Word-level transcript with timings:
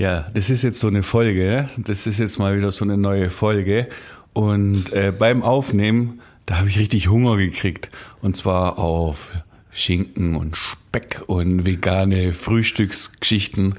Ja, 0.00 0.24
das 0.32 0.48
ist 0.48 0.62
jetzt 0.62 0.78
so 0.78 0.86
eine 0.86 1.02
Folge. 1.02 1.68
Das 1.76 2.06
ist 2.06 2.18
jetzt 2.18 2.38
mal 2.38 2.56
wieder 2.56 2.70
so 2.70 2.86
eine 2.86 2.96
neue 2.96 3.28
Folge. 3.28 3.86
Und 4.32 4.94
äh, 4.94 5.12
beim 5.12 5.42
Aufnehmen, 5.42 6.22
da 6.46 6.58
habe 6.58 6.70
ich 6.70 6.78
richtig 6.78 7.10
Hunger 7.10 7.36
gekriegt. 7.36 7.90
Und 8.22 8.34
zwar 8.34 8.78
auf 8.78 9.32
Schinken 9.70 10.36
und 10.36 10.56
Speck 10.56 11.24
und 11.26 11.66
vegane 11.66 12.32
Frühstücksgeschichten. 12.32 13.74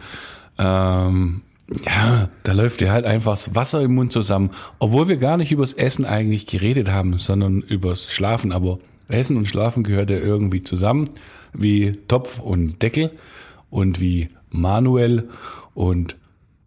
Ähm, 0.60 1.42
ja, 1.88 2.30
da 2.44 2.52
läuft 2.52 2.82
dir 2.82 2.92
halt 2.92 3.06
einfach 3.06 3.32
das 3.32 3.56
Wasser 3.56 3.82
im 3.82 3.96
Mund 3.96 4.12
zusammen. 4.12 4.52
Obwohl 4.78 5.08
wir 5.08 5.18
gar 5.18 5.38
nicht 5.38 5.52
übers 5.52 5.74
Essen 5.74 6.06
eigentlich 6.06 6.46
geredet 6.46 6.92
haben, 6.92 7.18
sondern 7.18 7.62
übers 7.62 8.14
Schlafen. 8.14 8.52
Aber 8.52 8.78
Essen 9.08 9.38
und 9.38 9.48
Schlafen 9.48 9.82
gehört 9.82 10.12
ja 10.12 10.18
irgendwie 10.18 10.62
zusammen. 10.62 11.10
Wie 11.52 11.94
Topf 12.08 12.38
und 12.38 12.84
Deckel 12.84 13.10
und 13.72 14.00
wie 14.00 14.28
Manuel 14.52 15.30
und 15.74 16.18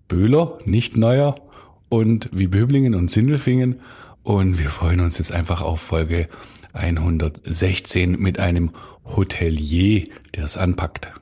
Böhler, 0.09 0.59
nicht 0.65 0.97
Neuer 0.97 1.35
und 1.89 2.29
wie 2.33 2.47
Böblingen 2.47 2.95
und 2.95 3.11
Sindelfingen. 3.11 3.81
Und 4.23 4.59
wir 4.59 4.71
freuen 4.71 5.01
uns 5.01 5.19
jetzt 5.19 5.33
einfach 5.33 5.61
auf 5.61 5.81
Folge 5.81 6.29
116 6.73 8.19
mit 8.19 8.39
einem 8.39 8.71
Hotelier, 9.05 10.07
der 10.35 10.45
es 10.45 10.57
anpackt. 10.57 11.13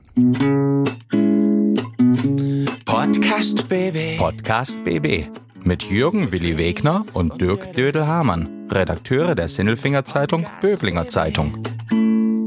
Podcast 2.85 3.67
BB. 3.67 4.17
Podcast 4.17 4.83
BB 4.83 5.27
mit 5.65 5.83
Jürgen 5.83 6.31
Willi 6.31 6.57
Wegner 6.57 7.05
und 7.13 7.39
Dirk 7.39 7.73
Dödel-Hamann, 7.73 8.67
Redakteure 8.69 9.35
der 9.35 9.47
Sinnelfinger 9.47 10.05
Zeitung 10.05 10.45
Böblinger 10.61 11.07
Zeitung. 11.07 11.57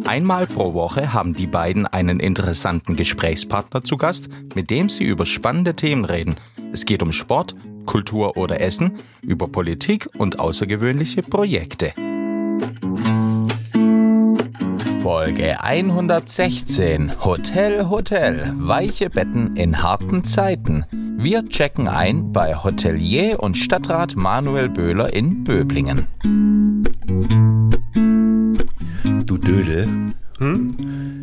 Einmal 0.07 0.47
pro 0.47 0.73
Woche 0.73 1.13
haben 1.13 1.35
die 1.35 1.49
beiden 1.49 1.85
einen 1.85 2.21
interessanten 2.21 2.95
Gesprächspartner 2.95 3.83
zu 3.83 3.97
Gast, 3.97 4.29
mit 4.55 4.71
dem 4.71 4.89
sie 4.89 5.03
über 5.03 5.27
spannende 5.27 5.75
Themen 5.75 6.05
reden. 6.05 6.37
Es 6.73 6.85
geht 6.85 7.03
um 7.03 7.11
Sport, 7.11 7.57
Kultur 7.87 8.37
oder 8.37 8.61
Essen, 8.61 8.99
über 9.21 9.49
Politik 9.49 10.09
und 10.17 10.39
außergewöhnliche 10.39 11.23
Projekte. 11.23 11.93
Folge 15.03 15.61
116 15.63 17.25
Hotel 17.25 17.89
Hotel 17.89 18.53
Weiche 18.55 19.11
Betten 19.11 19.57
in 19.57 19.83
harten 19.83 20.23
Zeiten. 20.23 20.85
Wir 21.19 21.49
checken 21.49 21.89
ein 21.89 22.33
bei 22.33 22.55
Hotelier 22.55 23.41
und 23.41 23.57
Stadtrat 23.57 24.15
Manuel 24.15 24.69
Böhler 24.69 25.13
in 25.13 25.43
Böblingen. 25.43 26.07
Dödel, 29.57 29.89
hm? 30.37 30.77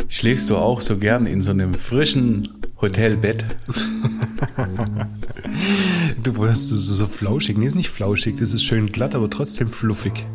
schläfst 0.10 0.50
du 0.50 0.58
auch 0.58 0.82
so 0.82 0.98
gern 0.98 1.28
in 1.28 1.44
so 1.44 1.52
einem 1.52 1.76
frischen 1.76 2.50
Hotelbett? 2.82 3.46
du 6.24 6.38
wirst 6.38 6.70
so, 6.70 6.76
so 6.76 7.06
flauschig. 7.06 7.60
Nee, 7.60 7.68
ist 7.68 7.76
nicht 7.76 7.92
flauschig, 7.92 8.38
das 8.40 8.56
ist 8.56 8.64
schön 8.64 8.88
glatt, 8.88 9.14
aber 9.14 9.30
trotzdem 9.30 9.70
fluffig. 9.70 10.26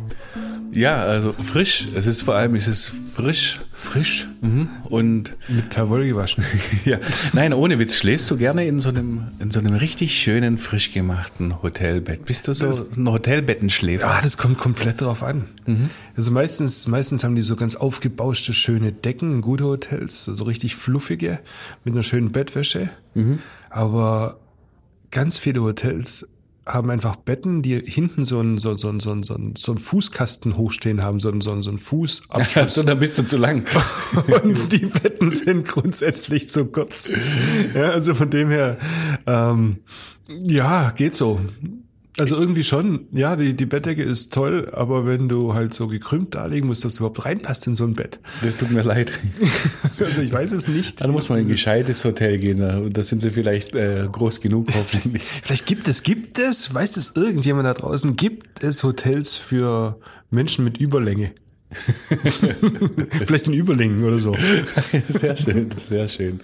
Ja, 0.71 0.97
also 0.97 1.33
frisch. 1.33 1.87
Es 1.95 2.07
ist 2.07 2.21
vor 2.21 2.35
allem, 2.35 2.55
es 2.55 2.67
ist 2.67 2.91
frisch. 3.13 3.59
Frisch? 3.73 4.27
Mhm. 4.41 4.69
Und 4.85 5.35
mit 5.47 5.69
Perwoll 5.69 6.05
gewaschen. 6.07 6.43
ja. 6.85 6.99
Nein, 7.33 7.53
ohne 7.53 7.79
Witz. 7.79 7.95
Schläfst 7.95 8.29
du 8.29 8.37
gerne 8.37 8.65
in 8.65 8.79
so 8.79 8.89
einem, 8.89 9.29
in 9.39 9.51
so 9.51 9.59
einem 9.59 9.73
richtig 9.73 10.17
schönen, 10.17 10.57
frisch 10.57 10.91
gemachten 10.91 11.61
Hotelbett? 11.61 12.25
Bist 12.25 12.47
du 12.47 12.53
so 12.53 12.65
das, 12.65 12.97
ein 12.97 13.09
Hotelbettenschläfer? 13.09 14.05
Ja, 14.05 14.21
das 14.21 14.37
kommt 14.37 14.57
komplett 14.57 15.01
drauf 15.01 15.23
an. 15.23 15.45
Mhm. 15.65 15.89
Also 16.15 16.31
meistens, 16.31 16.87
meistens 16.87 17.23
haben 17.23 17.35
die 17.35 17.41
so 17.41 17.55
ganz 17.55 17.75
aufgebauschte, 17.75 18.53
schöne 18.53 18.91
Decken 18.91 19.31
in 19.31 19.41
gute 19.41 19.63
Hotels, 19.65 20.25
so 20.25 20.43
richtig 20.43 20.75
fluffige, 20.75 21.39
mit 21.83 21.93
einer 21.93 22.03
schönen 22.03 22.31
Bettwäsche. 22.31 22.89
Mhm. 23.13 23.39
Aber 23.69 24.39
ganz 25.11 25.37
viele 25.37 25.61
Hotels 25.61 26.27
haben 26.73 26.89
einfach 26.89 27.15
Betten, 27.15 27.61
die 27.61 27.79
hinten 27.79 28.25
so 28.25 28.39
einen 28.39 28.57
so, 28.57 28.75
so, 28.75 28.97
so, 28.99 29.21
so, 29.23 29.37
so 29.55 29.71
einen 29.71 29.79
Fußkasten 29.79 30.57
hochstehen 30.57 31.01
haben, 31.01 31.19
so, 31.19 31.31
so, 31.41 31.61
so 31.61 31.69
einen 31.69 31.77
Fußabschluss. 31.77 32.75
so, 32.75 32.83
da 32.83 32.95
bist 32.95 33.17
du 33.17 33.25
zu 33.25 33.37
lang. 33.37 33.65
Und 34.43 34.71
die 34.71 34.85
Betten 34.85 35.29
sind 35.29 35.67
grundsätzlich 35.67 36.49
zu 36.49 36.65
kurz. 36.65 37.09
Ja, 37.73 37.89
also 37.91 38.13
von 38.13 38.29
dem 38.29 38.49
her, 38.49 38.77
ähm, 39.25 39.79
ja, 40.27 40.91
geht 40.91 41.15
so. 41.15 41.41
Also 42.19 42.35
irgendwie 42.35 42.63
schon, 42.63 43.07
ja, 43.13 43.37
die, 43.37 43.55
die 43.55 43.65
Bettdecke 43.65 44.03
ist 44.03 44.33
toll, 44.33 44.69
aber 44.73 45.05
wenn 45.05 45.29
du 45.29 45.53
halt 45.53 45.73
so 45.73 45.87
gekrümmt 45.87 46.35
da 46.35 46.47
liegen 46.47 46.67
musst, 46.67 46.83
dass 46.83 46.95
du 46.95 47.03
überhaupt 47.03 47.25
reinpasst 47.25 47.65
in 47.67 47.75
so 47.75 47.85
ein 47.85 47.93
Bett. 47.93 48.19
Das 48.43 48.57
tut 48.57 48.71
mir 48.71 48.81
leid. 48.81 49.13
also 49.99 50.21
ich 50.21 50.31
weiß 50.31 50.51
es 50.51 50.67
nicht. 50.67 50.99
Dann 50.99 51.11
muss 51.11 51.29
man 51.29 51.39
in 51.39 51.45
ein 51.45 51.49
gescheites 51.49 52.03
Hotel 52.03 52.37
gehen. 52.37 52.91
Da 52.91 53.03
sind 53.03 53.21
sie 53.21 53.31
vielleicht 53.31 53.73
äh, 53.73 54.05
groß 54.11 54.41
genug, 54.41 54.67
hoffentlich. 54.75 55.23
vielleicht 55.43 55.65
gibt 55.65 55.87
es, 55.87 56.03
gibt 56.03 56.39
es, 56.39 56.73
weiß 56.73 56.91
das 56.93 57.15
irgendjemand 57.15 57.67
da 57.67 57.73
draußen, 57.73 58.17
gibt 58.17 58.63
es 58.63 58.83
Hotels 58.83 59.37
für 59.37 59.97
Menschen 60.29 60.65
mit 60.65 60.77
Überlänge? 60.77 61.31
Vielleicht 63.25 63.47
in 63.47 63.53
Überlingen 63.53 64.03
oder 64.03 64.19
so. 64.19 64.35
Sehr 65.09 65.37
schön, 65.37 65.69
sehr 65.77 66.09
schön. 66.09 66.39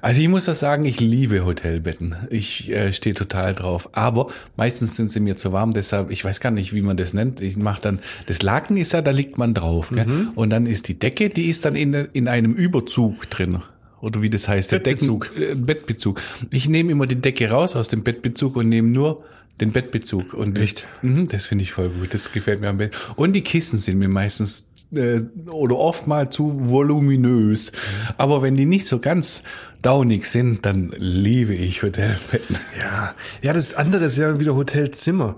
Also 0.00 0.22
ich 0.22 0.28
muss 0.28 0.46
das 0.46 0.60
sagen, 0.60 0.86
ich 0.86 0.98
liebe 0.98 1.44
Hotelbetten. 1.44 2.14
Ich 2.30 2.70
äh, 2.70 2.92
stehe 2.94 3.14
total 3.14 3.54
drauf. 3.54 3.90
Aber 3.92 4.28
meistens 4.56 4.96
sind 4.96 5.10
sie 5.10 5.20
mir 5.20 5.36
zu 5.36 5.52
warm, 5.52 5.74
deshalb, 5.74 6.10
ich 6.10 6.24
weiß 6.24 6.40
gar 6.40 6.50
nicht, 6.50 6.72
wie 6.72 6.80
man 6.80 6.96
das 6.96 7.12
nennt. 7.12 7.42
Ich 7.42 7.56
mache 7.56 7.82
dann, 7.82 8.00
das 8.26 8.40
Laken 8.42 8.78
ist 8.78 8.92
ja, 8.92 9.02
da 9.02 9.10
liegt 9.10 9.36
man 9.36 9.52
drauf. 9.52 9.90
Mhm. 9.90 10.32
Und 10.34 10.50
dann 10.50 10.66
ist 10.66 10.88
die 10.88 10.98
Decke, 10.98 11.28
die 11.28 11.50
ist 11.50 11.66
dann 11.66 11.76
in, 11.76 11.92
in 11.92 12.26
einem 12.26 12.54
Überzug 12.54 13.28
drin 13.28 13.60
oder 14.00 14.22
wie 14.22 14.30
das 14.30 14.48
heißt, 14.48 14.70
Bettbezug. 14.70 15.32
der 15.34 15.48
Decken, 15.48 15.60
äh, 15.60 15.62
Bettbezug. 15.66 16.22
Ich 16.50 16.68
nehme 16.68 16.92
immer 16.92 17.06
die 17.06 17.20
Decke 17.20 17.50
raus 17.50 17.76
aus 17.76 17.88
dem 17.88 18.02
Bettbezug 18.02 18.56
und 18.56 18.68
nehme 18.68 18.88
nur 18.88 19.22
den 19.60 19.72
Bettbezug. 19.72 20.34
Und 20.34 20.58
Echt? 20.58 20.86
Mh, 21.02 21.24
das 21.30 21.46
finde 21.46 21.64
ich 21.64 21.72
voll 21.72 21.90
gut. 21.90 22.14
Das 22.14 22.32
gefällt 22.32 22.60
mir 22.60 22.68
am 22.68 22.78
besten. 22.78 22.96
Und 23.16 23.32
die 23.34 23.42
Kissen 23.42 23.78
sind 23.78 23.98
mir 23.98 24.08
meistens 24.08 24.66
äh, 24.92 25.20
oder 25.50 25.78
oft 25.78 26.06
mal 26.06 26.30
zu 26.30 26.68
voluminös. 26.68 27.72
Aber 28.16 28.42
wenn 28.42 28.56
die 28.56 28.66
nicht 28.66 28.86
so 28.86 28.98
ganz 28.98 29.42
daunig 29.82 30.26
sind, 30.26 30.66
dann 30.66 30.92
liebe 30.96 31.54
ich 31.54 31.82
Hotelbetten. 31.82 32.56
Ja, 32.78 33.14
ja, 33.42 33.52
das 33.52 33.74
andere 33.74 34.04
ist 34.04 34.18
ja 34.18 34.38
wieder 34.40 34.54
Hotelzimmer. 34.54 35.36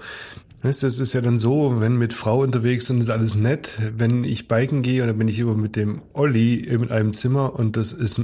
Weißt, 0.62 0.84
das 0.84 1.00
ist 1.00 1.12
ja 1.12 1.20
dann 1.20 1.38
so, 1.38 1.80
wenn 1.80 1.96
mit 1.96 2.12
Frau 2.12 2.40
unterwegs 2.40 2.88
und 2.88 3.00
ist 3.00 3.10
alles 3.10 3.34
nett. 3.34 3.80
Wenn 3.96 4.22
ich 4.22 4.46
biken 4.46 4.82
gehe 4.82 5.02
oder 5.02 5.12
bin 5.12 5.26
ich 5.26 5.38
immer 5.40 5.56
mit 5.56 5.74
dem 5.74 6.02
Olli 6.12 6.54
in 6.54 6.90
einem 6.90 7.12
Zimmer 7.12 7.54
und 7.58 7.76
das 7.76 7.92
ist, 7.92 8.22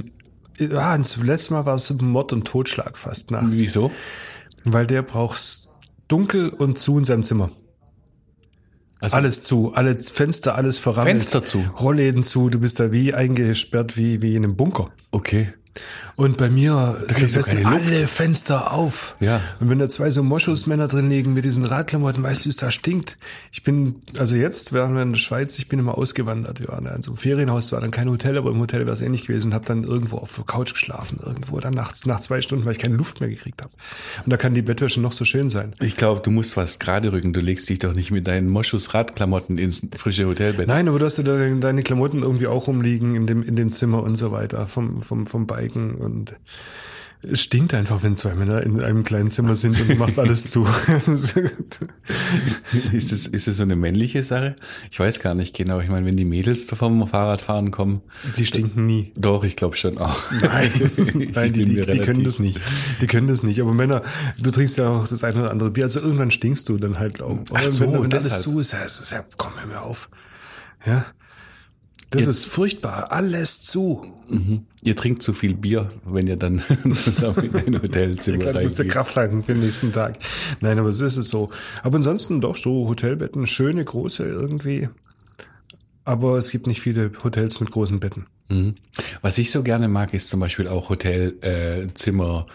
ja, 0.57 0.97
das 0.97 1.17
letzte 1.17 1.53
Mal 1.53 1.65
war 1.65 1.75
es 1.75 1.89
Mord 1.89 2.31
und 2.31 2.45
Totschlag 2.45 2.97
fast 2.97 3.31
nachts. 3.31 3.49
Wieso? 3.51 3.91
Weil 4.63 4.87
der 4.87 5.01
braucht 5.01 5.37
dunkel 6.09 6.49
und 6.49 6.77
zu 6.77 6.97
in 6.97 7.05
seinem 7.05 7.23
Zimmer. 7.23 7.51
Also 8.99 9.15
alles 9.15 9.43
zu, 9.43 9.73
alle 9.73 9.97
Fenster, 9.97 10.55
alles 10.55 10.77
verrammelt. 10.77 11.21
Fenster 11.21 11.45
zu. 11.45 11.59
Rollläden 11.79 12.23
zu, 12.23 12.49
du 12.49 12.59
bist 12.59 12.81
da 12.81 12.91
wie 12.91 13.13
eingesperrt 13.13 13.95
wie, 13.95 14.21
wie 14.21 14.35
in 14.35 14.43
einem 14.43 14.57
Bunker. 14.57 14.91
Okay. 15.11 15.53
Und 16.15 16.37
bei 16.37 16.49
mir 16.49 17.01
sind 17.07 17.65
alle 17.65 18.07
Fenster 18.07 18.73
auf. 18.73 19.15
Ja. 19.21 19.39
Und 19.61 19.69
wenn 19.69 19.79
da 19.79 19.87
zwei 19.87 20.09
so 20.09 20.21
Moschusmänner 20.21 20.89
drin 20.89 21.09
liegen 21.09 21.33
mit 21.33 21.45
diesen 21.45 21.63
Radklamotten, 21.63 22.21
weißt 22.21 22.45
du, 22.45 22.49
es 22.49 22.57
da 22.57 22.71
stinkt. 22.71 23.17
Ich 23.53 23.63
bin, 23.63 24.01
also 24.17 24.35
jetzt 24.35 24.73
waren 24.73 24.95
wir 24.95 25.01
in 25.01 25.13
der 25.13 25.19
Schweiz, 25.19 25.57
ich 25.59 25.69
bin 25.69 25.79
immer 25.79 25.97
ausgewandert. 25.97 26.59
Wir 26.59 26.67
waren 26.67 26.85
in 26.87 27.01
so 27.01 27.11
einem 27.11 27.17
Ferienhaus, 27.17 27.71
war 27.71 27.79
dann 27.79 27.91
kein 27.91 28.09
Hotel, 28.09 28.37
aber 28.37 28.51
im 28.51 28.59
Hotel 28.59 28.81
wäre 28.81 28.91
es 28.91 29.01
ähnlich 29.01 29.27
gewesen. 29.27 29.53
Hab 29.53 29.65
dann 29.65 29.85
irgendwo 29.85 30.17
auf 30.17 30.35
der 30.35 30.43
Couch 30.43 30.73
geschlafen, 30.73 31.19
irgendwo 31.23 31.59
dann 31.59 31.73
nachts, 31.73 32.05
nach 32.05 32.19
zwei 32.19 32.41
Stunden, 32.41 32.65
weil 32.65 32.73
ich 32.73 32.79
keine 32.79 32.95
Luft 32.95 33.21
mehr 33.21 33.29
gekriegt 33.29 33.61
habe. 33.61 33.71
Und 34.25 34.33
da 34.33 34.35
kann 34.35 34.53
die 34.53 34.61
Bettwäsche 34.61 34.99
noch 34.99 35.13
so 35.13 35.23
schön 35.23 35.49
sein. 35.49 35.73
Ich 35.79 35.95
glaube, 35.95 36.21
du 36.21 36.31
musst 36.31 36.57
was 36.57 36.79
gerade 36.79 37.13
rücken. 37.13 37.31
Du 37.31 37.39
legst 37.39 37.69
dich 37.69 37.79
doch 37.79 37.93
nicht 37.93 38.11
mit 38.11 38.27
deinen 38.27 38.49
Moschus-Radklamotten 38.49 39.57
ins 39.57 39.87
frische 39.95 40.25
Hotelbett. 40.25 40.67
Nein, 40.67 40.89
aber 40.89 40.99
du 40.99 41.05
hast 41.05 41.17
ja 41.17 41.23
deine 41.23 41.83
Klamotten 41.83 42.23
irgendwie 42.23 42.47
auch 42.47 42.67
rumliegen 42.67 43.15
in 43.15 43.25
dem, 43.25 43.41
in 43.41 43.55
dem 43.55 43.71
Zimmer 43.71 44.03
und 44.03 44.15
so 44.15 44.33
weiter, 44.33 44.67
vom, 44.67 45.01
vom, 45.01 45.25
vom 45.25 45.47
Biken 45.59 45.95
und 45.95 46.35
es 47.21 47.41
stinkt 47.41 47.73
einfach, 47.73 48.01
wenn 48.01 48.15
zwei 48.15 48.33
Männer 48.33 48.63
in 48.63 48.79
einem 48.79 49.03
kleinen 49.03 49.29
Zimmer 49.29 49.53
sind 49.57 49.77
und 49.79 49.89
du 49.89 49.95
machst 49.95 50.17
alles 50.17 50.49
zu. 50.49 50.65
ist 52.93 53.11
das, 53.11 53.27
ist 53.27 53.47
das 53.47 53.57
so 53.57 53.63
eine 53.63 53.75
männliche 53.75 54.23
Sache? 54.23 54.55
Ich 54.89 54.97
weiß 54.97 55.19
gar 55.19 55.35
nicht 55.35 55.53
genau. 55.53 55.81
Ich 55.81 55.89
meine, 55.89 56.05
wenn 56.05 56.15
die 56.15 56.23
Mädels 56.23 56.63
vom 56.63 57.05
Fahrradfahren 57.05 57.71
kommen. 57.71 58.01
Die 58.37 58.45
stinken 58.45 58.85
nie. 58.85 59.11
Doch, 59.17 59.43
ich 59.43 59.57
glaube 59.57 59.75
schon 59.75 59.97
auch. 59.97 60.17
Nein, 60.41 60.71
Nein 61.33 61.51
die, 61.51 61.65
die, 61.65 61.81
die 61.81 61.99
können 61.99 62.23
das 62.23 62.39
nicht. 62.39 62.61
Die 63.01 63.07
können 63.07 63.27
das 63.27 63.43
nicht. 63.43 63.59
Aber 63.59 63.73
Männer, 63.73 64.01
du 64.37 64.49
trinkst 64.49 64.77
ja 64.77 64.87
auch 64.89 65.05
das 65.05 65.25
eine 65.25 65.39
oder 65.41 65.51
andere 65.51 65.71
Bier. 65.71 65.83
Also 65.83 65.99
irgendwann 65.99 66.31
stinkst 66.31 66.69
du 66.69 66.77
dann 66.77 66.99
halt 66.99 67.21
auch. 67.21 67.37
Ach 67.53 67.63
so, 67.63 67.81
wenn, 67.81 68.01
wenn 68.01 68.13
alles 68.13 68.41
zu 68.41 68.61
ist, 68.61 68.73
ist, 68.73 69.01
ist 69.01 69.11
ja, 69.11 69.25
komm, 69.35 69.51
hör 69.59 69.67
mir 69.67 69.81
auf. 69.81 70.09
Ja. 70.85 71.05
Das 72.11 72.21
Jetzt. 72.21 72.29
ist 72.29 72.45
furchtbar. 72.45 73.11
Alles 73.11 73.61
zu. 73.61 74.05
Mhm. 74.29 74.65
Ihr 74.81 74.95
trinkt 74.95 75.21
zu 75.21 75.33
viel 75.33 75.53
Bier, 75.53 75.91
wenn 76.05 76.27
ihr 76.27 76.37
dann 76.37 76.61
zusammen 76.93 77.45
in 77.45 77.75
ein 77.75 77.81
Hotelzimmer 77.81 78.45
reingeht. 78.47 78.63
musst 78.63 78.79
du 78.79 78.87
Kraft 78.87 79.15
halten 79.15 79.43
für 79.43 79.53
den 79.53 79.61
nächsten 79.61 79.91
Tag. 79.91 80.17
Nein, 80.59 80.79
aber 80.79 80.91
so 80.91 81.05
ist 81.05 81.17
es 81.17 81.29
so. 81.29 81.49
Aber 81.83 81.97
ansonsten 81.97 82.41
doch 82.41 82.55
so 82.55 82.87
Hotelbetten, 82.87 83.45
schöne, 83.45 83.83
große 83.83 84.23
irgendwie. 84.23 84.89
Aber 86.03 86.37
es 86.37 86.49
gibt 86.49 86.65
nicht 86.65 86.81
viele 86.81 87.11
Hotels 87.23 87.59
mit 87.59 87.69
großen 87.69 87.99
Betten. 87.99 88.25
Mhm. 88.47 88.75
Was 89.21 89.37
ich 89.37 89.51
so 89.51 89.61
gerne 89.61 89.87
mag, 89.87 90.13
ist 90.13 90.29
zum 90.29 90.39
Beispiel 90.39 90.67
auch 90.67 90.89
Hotelzimmer 90.89 92.47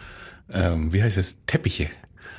ähm, 0.52 0.92
wie 0.92 1.02
heißt 1.02 1.18
es, 1.18 1.38
Teppiche. 1.46 1.88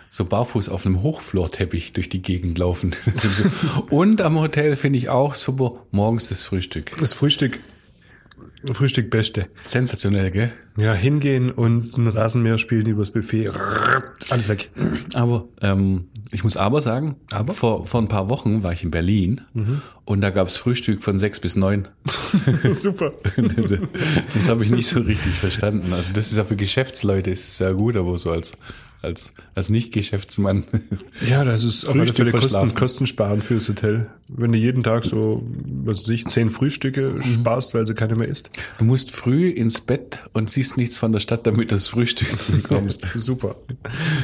So 0.10 0.26
barfuß 0.26 0.70
auf 0.70 0.86
einem 0.86 1.02
Hochflorteppich 1.02 1.94
durch 1.94 2.10
die 2.10 2.22
Gegend 2.22 2.58
laufen. 2.58 2.96
Und 3.90 4.22
am 4.22 4.40
Hotel 4.40 4.76
finde 4.76 5.00
ich 5.00 5.10
auch 5.10 5.36
super 5.36 5.86
morgens 5.92 6.30
das 6.30 6.44
Frühstück. 6.44 6.96
Das 7.00 7.14
Frühstück, 7.14 7.60
Frühstück 8.74 9.10
Beste. 9.10 9.48
Sensationell, 9.62 10.32
gell? 10.32 10.52
Ja, 10.78 10.94
hingehen 10.94 11.52
und 11.52 11.98
ein 11.98 12.08
Rasenmäher 12.08 12.58
spielen 12.58 12.86
übers 12.88 13.12
Buffet. 13.12 13.52
Alles 14.30 14.50
weg. 14.50 14.72
Aber 15.14 15.48
ähm, 15.62 16.10
ich 16.32 16.44
muss 16.44 16.58
aber 16.58 16.82
sagen, 16.82 17.16
Aber? 17.32 17.54
Vor, 17.54 17.86
vor 17.86 18.02
ein 18.02 18.08
paar 18.08 18.30
Wochen 18.30 18.64
war 18.64 18.74
ich 18.74 18.84
in 18.84 18.92
Berlin 18.92 19.42
und 20.04 20.22
da 20.22 20.32
gab's 20.32 20.58
Frühstück 20.58 21.04
von 21.04 21.20
sechs 21.20 21.40
bis 21.40 21.56
neun. 21.56 21.88
Super. 22.72 23.14
Das 24.34 24.50
habe 24.50 24.64
ich 24.66 24.72
nicht 24.72 24.88
so 24.88 25.00
richtig 25.00 25.34
verstanden. 25.34 25.94
Also 25.94 26.14
das 26.14 26.32
ist 26.32 26.38
ja 26.38 26.44
für 26.44 26.56
Geschäftsleute 26.56 27.30
ist 27.30 27.48
es 27.48 27.60
ja 27.60 27.72
gut, 27.72 27.96
aber 27.96 28.18
so 28.18 28.32
als 28.32 28.54
als 29.06 29.34
als 29.56 29.70
Nicht-Geschäftsmann. 29.70 30.66
Ja, 31.30 31.46
das 31.46 31.64
ist 31.64 31.86
auf 31.86 31.94
alle 31.94 32.08
Frühstück 32.08 32.30
Fälle 32.30 32.32
Kosten. 32.32 32.76
Kostensparen 32.76 33.42
fürs 33.42 33.70
Hotel. 33.70 34.10
Wenn 34.28 34.52
du 34.52 34.58
jeden 34.58 34.84
Tag 34.84 35.06
so, 35.06 35.44
was 35.86 36.02
weiß 36.02 36.10
ich, 36.10 36.26
zehn 36.26 36.50
Frühstücke 36.50 37.22
sparst, 37.22 37.74
weil 37.74 37.86
sie 37.86 37.94
keine 37.94 38.16
mehr 38.16 38.28
isst. 38.28 38.50
Du 38.78 38.84
musst 38.84 39.12
früh 39.12 39.50
ins 39.50 39.80
Bett 39.80 40.20
und 40.34 40.50
siehst 40.50 40.76
nichts 40.76 40.98
von 40.98 41.14
der 41.14 41.20
Stadt, 41.20 41.48
damit 41.48 41.72
du 41.72 41.76
das 41.76 41.88
Frühstück 41.88 42.28
bekommst. 42.52 43.08
Super. 43.16 43.56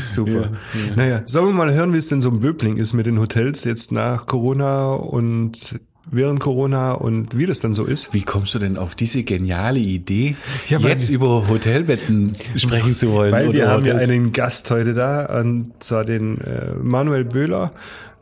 Super. 0.06 0.52
Naja, 0.98 1.22
sollen 1.26 1.48
wir 1.48 1.54
mal 1.54 1.74
hören, 1.74 1.94
wie 1.94 1.98
es 1.98 2.10
denn 2.10 2.20
so 2.20 2.30
im 2.30 2.42
Böbling 2.42 2.76
ist 2.76 2.92
mit 2.92 3.06
den 3.06 3.20
Hotels 3.20 3.64
jetzt 3.64 3.94
nach 3.94 4.26
Corona 4.26 4.94
und 4.94 5.80
während 6.12 6.40
Corona 6.40 6.92
und 6.92 7.38
wie 7.38 7.46
das 7.46 7.60
dann 7.60 7.74
so 7.74 7.86
ist? 7.86 8.14
Wie 8.14 8.22
kommst 8.22 8.54
du 8.54 8.60
denn 8.60 8.78
auf 8.78 8.96
diese 8.96 9.24
geniale 9.24 9.80
Idee, 9.80 10.36
Ja, 10.68 10.80
jetzt 10.80 11.10
über 11.10 11.48
Hotelbetten 11.48 12.36
sprechen 12.56 12.96
zu 12.96 13.12
wollen? 13.12 13.32
Weil 13.32 13.54
wir 13.54 13.70
haben 13.70 13.86
ja 13.86 13.96
einen 13.96 14.34
Gast 14.34 14.70
heute 14.70 14.94
da, 14.94 15.26
und 15.40 15.72
zwar 15.80 16.06
den 16.06 16.40
äh, 16.42 16.74
Manuel 16.82 17.26
Böhler 17.26 17.72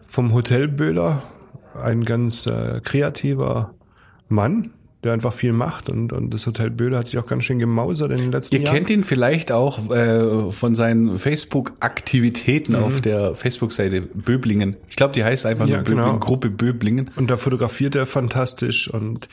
vom 0.06 0.34
Hotel 0.34 0.68
Böhler, 0.68 1.24
ein 1.84 2.06
ganz 2.06 2.46
äh, 2.46 2.80
kreativer 2.84 3.74
Mann, 4.28 4.72
der 5.04 5.14
einfach 5.14 5.32
viel 5.32 5.54
macht 5.54 5.88
und, 5.90 6.12
und 6.12 6.34
das 6.34 6.46
Hotel 6.46 6.70
Böhler 6.70 6.98
hat 7.00 7.08
sich 7.08 7.18
auch 7.20 7.26
ganz 7.26 7.46
schön 7.46 7.58
gemausert 7.58 8.12
in 8.12 8.18
den 8.18 8.32
letzten 8.34 8.56
Ihr 8.56 8.62
Jahren. 8.64 8.76
kennt 8.76 8.90
ihn 8.90 9.04
vielleicht 9.06 9.52
auch 9.52 9.90
äh, 9.92 10.52
von 10.52 10.76
seinen 10.76 11.18
Facebook-Aktivitäten 11.18 12.74
Mhm. 12.74 12.84
auf 12.84 13.02
der 13.02 13.36
Facebook-Seite 13.36 14.02
Böblingen. 14.02 14.76
Ich 14.90 14.96
glaube, 14.96 15.14
die 15.14 15.24
heißt 15.24 15.46
einfach 15.46 15.68
Ja, 15.68 15.76
nur 15.78 15.84
Böblingen, 15.84 16.06
genau. 16.06 16.20
Gruppe 16.20 16.50
Böblingen. 16.50 17.10
Und 17.16 17.30
da 17.32 17.38
fotografiert 17.38 17.96
er 17.96 18.06
fantastisch 18.06 18.90
und 18.94 19.30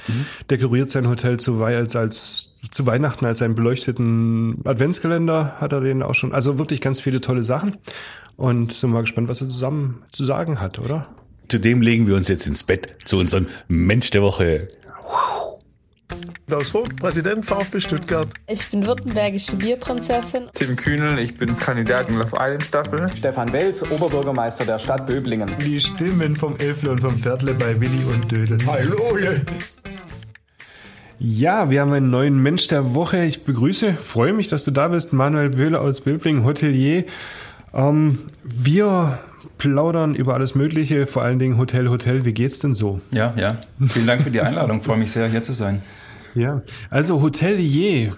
dekoriert 0.50 0.90
sein 0.90 1.08
Hotel 1.08 1.38
zu, 1.38 1.62
als, 1.64 1.96
als, 1.96 2.52
zu 2.70 2.86
Weihnachten 2.86 3.26
als 3.26 3.42
einen 3.42 3.54
beleuchteten 3.54 4.60
Adventskalender 4.64 5.56
hat 5.60 5.72
er 5.72 5.80
den 5.80 6.02
auch 6.02 6.14
schon. 6.14 6.32
Also 6.32 6.58
wirklich 6.58 6.80
ganz 6.80 7.00
viele 7.00 7.20
tolle 7.20 7.42
Sachen. 7.42 7.76
Und 8.36 8.72
sind 8.72 8.90
mal 8.90 9.00
gespannt, 9.00 9.28
was 9.28 9.40
er 9.40 9.48
zusammen 9.48 10.02
zu 10.10 10.24
sagen 10.24 10.60
hat, 10.60 10.78
oder? 10.78 11.08
Zudem 11.48 11.80
legen 11.80 12.06
wir 12.06 12.16
uns 12.16 12.28
jetzt 12.28 12.46
ins 12.46 12.64
Bett 12.64 12.88
zu 13.04 13.16
unserem 13.19 13.46
Mensch 13.69 14.10
der 14.10 14.20
Woche. 14.22 14.69
Klaus 16.48 16.70
Vogt, 16.70 16.94
Präsident 16.94 17.44
VfB 17.44 17.81
Stuttgart. 17.81 18.28
Ich 18.46 18.70
bin 18.70 18.87
württembergische 18.87 19.56
Bierprinzessin. 19.56 20.44
Tim 20.54 20.76
Kühnel, 20.76 21.19
ich 21.19 21.37
bin 21.37 21.58
Kandidat 21.58 22.08
in 22.08 22.19
Love 22.19 22.37
Island 22.38 22.62
Staffel. 22.62 23.10
Stefan 23.16 23.52
Welz, 23.52 23.82
Oberbürgermeister 23.82 24.64
der 24.64 24.78
Stadt 24.78 25.06
Böblingen. 25.06 25.50
Die 25.64 25.81
Stimmen 25.81 26.37
vom 26.37 26.56
Elfle 26.58 26.93
und 26.93 27.00
vom 27.00 27.19
Viertle 27.19 27.52
bei 27.54 27.81
Willi 27.81 28.04
und 28.14 28.31
Dödel. 28.31 28.58
Hallo! 28.64 29.19
Ja, 31.19 31.69
wir 31.69 31.81
haben 31.81 31.93
einen 31.93 32.10
neuen 32.10 32.40
Mensch 32.40 32.69
der 32.69 32.94
Woche. 32.94 33.25
Ich 33.25 33.43
begrüße, 33.43 33.94
freue 33.94 34.32
mich, 34.32 34.46
dass 34.46 34.62
du 34.62 34.70
da 34.70 34.87
bist, 34.87 35.12
Manuel 35.12 35.50
Böhler 35.50 35.81
aus 35.81 36.02
Böbling, 36.02 36.44
Hotelier. 36.44 37.06
Ähm, 37.75 38.20
wir 38.44 39.19
plaudern 39.58 40.14
über 40.14 40.34
alles 40.34 40.54
Mögliche, 40.54 41.08
vor 41.08 41.22
allen 41.22 41.40
Dingen 41.40 41.58
Hotel, 41.58 41.88
Hotel. 41.88 42.25
Wie 42.25 42.32
geht's 42.32 42.60
denn 42.60 42.75
so? 42.75 43.00
Ja, 43.12 43.32
ja. 43.37 43.58
Vielen 43.84 44.06
Dank 44.06 44.22
für 44.22 44.31
die 44.31 44.43
Einladung. 44.43 44.81
Freue 44.81 44.98
mich 44.98 45.10
sehr, 45.10 45.26
hier 45.26 45.43
zu 45.43 45.52
sein. 45.52 45.82
Ja, 46.36 46.62
also 46.90 47.22
Hotelier. 47.22 48.10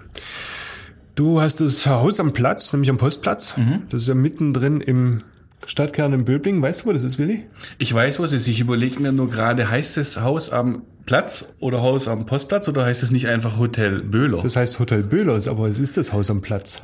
Du 1.15 1.41
hast 1.41 1.61
das 1.61 1.87
Haus 1.87 2.21
am 2.21 2.33
Platz, 2.33 2.73
nämlich 2.73 2.91
am 2.91 2.99
Postplatz. 2.99 3.55
Das 3.89 4.03
ist 4.03 4.09
ja 4.09 4.15
mittendrin 4.15 4.81
im 4.81 5.23
Stadtkern 5.67 6.13
in 6.13 6.25
Böbling. 6.25 6.63
Weißt 6.63 6.83
du, 6.83 6.87
wo 6.87 6.93
das 6.93 7.05
ist, 7.05 7.19
Willi? 7.19 7.45
Ich 7.79 7.93
weiß, 7.93 8.19
was 8.21 8.33
es 8.33 8.43
ist. 8.43 8.49
Ich 8.49 8.61
überlege 8.61 9.03
mir 9.03 9.13
nur 9.13 9.29
gerade, 9.31 9.69
heißt 9.71 9.99
es 9.99 10.21
Haus 10.21 10.51
am 10.51 10.83
Platz 11.05 11.49
oder 11.59 11.81
Haus 11.81 12.07
am 12.07 12.27
Postplatz 12.27 12.69
oder 12.69 12.85
heißt 12.85 13.03
es 13.03 13.11
nicht 13.11 13.29
einfach 13.29 13.59
Hotel 13.59 14.03
Böhler? 14.03 14.43
Das 14.43 14.57
heißt 14.57 14.79
Hotel 14.79 15.03
Böhlers, 15.03 15.49
aber 15.49 15.67
es 15.67 15.79
ist 15.79 15.97
das 15.97 16.13
Haus 16.13 16.31
am 16.31 16.43
Platz. 16.43 16.83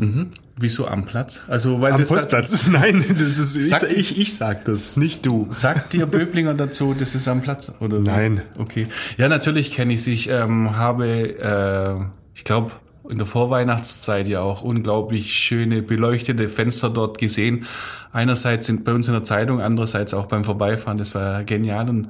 Wieso 0.57 0.87
am 0.89 1.05
Platz? 1.05 1.41
Also, 1.47 1.81
weil 1.83 1.93
Am 1.93 2.01
das 2.01 2.09
Postplatz? 2.09 2.69
Nein, 2.73 3.05
das 3.19 3.39
ist 3.39 3.57
ich, 3.57 3.69
Sag- 3.69 3.93
ich, 3.93 4.19
ich 4.19 4.35
sag 4.35 4.65
das, 4.65 4.97
nicht 4.97 5.27
du. 5.27 5.47
Sagt 5.51 5.93
dir 5.93 6.07
Böblinger 6.07 6.55
dazu, 6.55 6.95
das 6.99 7.15
ist 7.15 7.29
am 7.29 7.41
Platz? 7.43 7.73
Oder? 7.81 8.01
Nein. 8.01 8.43
Okay. 8.57 8.89
Ja, 9.19 9.29
natürlich 9.29 9.73
kenne 9.73 9.93
ich 9.93 10.07
Ich 10.09 10.31
ähm, 10.31 10.75
habe, 10.77 11.07
äh, 11.07 12.05
ich 12.35 12.45
glaube, 12.45 12.73
in 13.09 13.19
der 13.19 13.27
Vorweihnachtszeit 13.27 14.29
ja 14.29 14.41
auch 14.41 14.63
unglaublich 14.63 15.35
schöne 15.35 15.83
beleuchtete 15.83 16.49
Fenster 16.49 16.91
dort 16.91 17.19
gesehen. 17.19 17.67
Einerseits 18.13 18.67
sind 18.67 18.85
bei 18.85 18.93
uns 18.93 19.09
in 19.09 19.15
der 19.15 19.25
Zeitung, 19.25 19.61
andererseits 19.61 20.15
auch 20.15 20.27
beim 20.27 20.45
Vorbeifahren. 20.45 20.99
Das 20.99 21.15
war 21.15 21.45
genial. 21.45 21.89
Und 21.89 22.09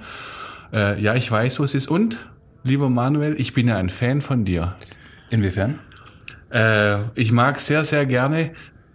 äh, 0.72 1.00
ja, 1.00 1.14
ich 1.14 1.30
weiß, 1.30 1.60
wo 1.60 1.64
es 1.64 1.74
ist. 1.74 1.88
Und, 1.88 2.18
lieber 2.62 2.88
Manuel, 2.88 3.40
ich 3.40 3.54
bin 3.54 3.68
ja 3.68 3.76
ein 3.76 3.90
Fan 3.90 4.20
von 4.20 4.44
dir. 4.44 4.76
Inwiefern? 5.30 5.78
Äh, 6.50 6.98
ich 7.14 7.32
mag 7.32 7.58
sehr, 7.58 7.84
sehr 7.84 8.06
gerne 8.06 8.52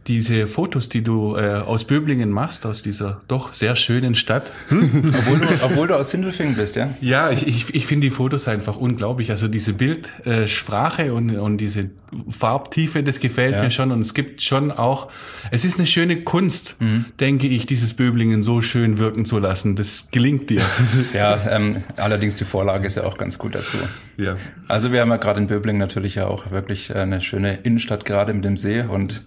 diese 0.09 0.47
Fotos, 0.47 0.89
die 0.89 1.03
du 1.03 1.37
äh, 1.37 1.53
aus 1.59 1.85
Böblingen 1.85 2.29
machst, 2.31 2.65
aus 2.65 2.81
dieser 2.81 3.21
doch 3.29 3.53
sehr 3.53 3.75
schönen 3.77 4.15
Stadt. 4.15 4.51
Obwohl 4.69 5.39
du, 5.39 5.45
obwohl 5.63 5.87
du 5.87 5.95
aus 5.95 6.09
Sindelfingen 6.09 6.55
bist, 6.55 6.75
ja? 6.75 6.89
Ja, 6.99 7.29
ich, 7.31 7.47
ich, 7.47 7.73
ich 7.73 7.85
finde 7.85 8.07
die 8.07 8.11
Fotos 8.11 8.47
einfach 8.47 8.75
unglaublich. 8.75 9.29
Also 9.29 9.47
diese 9.47 9.71
Bildsprache 9.73 10.29
äh, 10.43 10.47
Sprache 10.47 11.13
und, 11.13 11.37
und 11.37 11.57
diese 11.57 11.89
Farbtiefe, 12.27 13.03
das 13.03 13.19
gefällt 13.19 13.55
Ja. 13.55 13.63
mir 13.63 13.71
schon. 13.71 13.91
Und 13.91 13.99
es 13.99 14.13
gibt 14.13 14.41
schon 14.41 14.71
auch, 14.71 15.09
es 15.51 15.63
ist 15.63 15.77
eine 15.77 15.85
schöne 15.87 16.21
Kunst, 16.23 16.77
denke 17.19 17.47
ich, 17.47 17.65
dieses 17.67 17.93
Böblingen 17.93 18.41
so 18.41 18.61
schön 18.61 18.97
wirken 18.97 19.25
zu 19.25 19.37
lassen. 19.39 19.75
Das 19.75 20.09
gelingt 20.11 20.49
dir. 20.49 20.61
Ja, 21.13 21.37
ähm, 21.49 21.77
allerdings 21.97 22.35
die 22.35 22.45
Vorlage 22.45 22.85
ist 22.87 22.95
ja 22.95 23.03
auch 23.03 23.17
ganz 23.17 23.37
gut 23.37 23.53
dazu. 23.55 23.77
ja. 24.17 24.37
Also 24.67 24.91
wir 24.91 25.01
haben 25.01 25.09
ja 25.09 25.17
gerade 25.17 25.39
in 25.39 25.47
Böblingen 25.47 25.79
natürlich 25.79 26.15
ja 26.15 26.27
auch 26.27 26.51
wirklich 26.51 26.95
eine 26.95 27.21
schöne 27.21 27.55
Innenstadt 27.63 28.05
gerade 28.05 28.33
mit 28.33 28.43
dem 28.45 28.57
See 28.57 28.81
und 28.81 29.23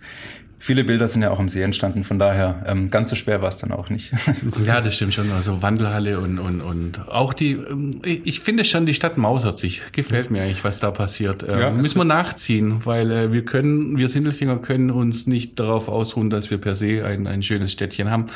viele 0.62 0.85
Bilder 0.85 1.09
sind 1.09 1.23
ja 1.23 1.31
auch 1.32 1.41
am 1.41 1.49
See 1.49 1.61
entstanden. 1.61 2.05
Von 2.05 2.19
daher 2.20 2.62
ähm, 2.69 2.88
ganz 2.88 3.11
so 3.11 3.16
schwer 3.16 3.42
war 3.42 3.49
es 3.49 3.57
dann 3.57 3.73
auch 3.73 3.90
nicht. 3.90 4.12
Ja, 4.64 4.81
das 4.81 4.95
stimmt 4.95 5.12
schon. 5.14 5.31
Also 5.33 5.61
Wandelhalle 5.62 6.21
und, 6.21 6.38
und, 6.38 6.61
und 6.61 7.09
auch 7.09 7.35
die, 7.35 7.52
ähm, 7.52 8.00
ich 8.04 8.40
finde 8.40 8.62
schon, 8.64 8.87
die 8.87 8.95
Stadt 8.95 9.19
mausert 9.19 9.59
sich. 9.59 9.83
Gefällt 9.92 10.31
mir 10.31 10.42
eigentlich, 10.42 10.62
was 10.62 10.78
da 10.78 10.90
passiert. 10.90 11.42
Äh, 11.42 11.61
Ja, 11.61 11.71
müssen 11.71 11.99
wir 11.99 12.04
nachziehen, 12.04 12.81
weil 12.85 13.11
äh, 13.11 13.33
wir 13.33 13.45
können, 13.45 13.97
wir 13.97 14.09
Sindelfinger 14.09 14.59
können 14.59 14.90
uns 14.90 15.26
nicht 15.26 15.59
darauf 15.59 15.88
ausruhen, 15.88 16.31
dass 16.31 16.50
wir 16.50 16.59
per 16.59 16.75
se 16.76 17.04
ein, 17.04 17.26
ein 17.26 17.42
schönes 17.42 17.73
Städtchen 17.73 18.11
haben. 18.11 18.26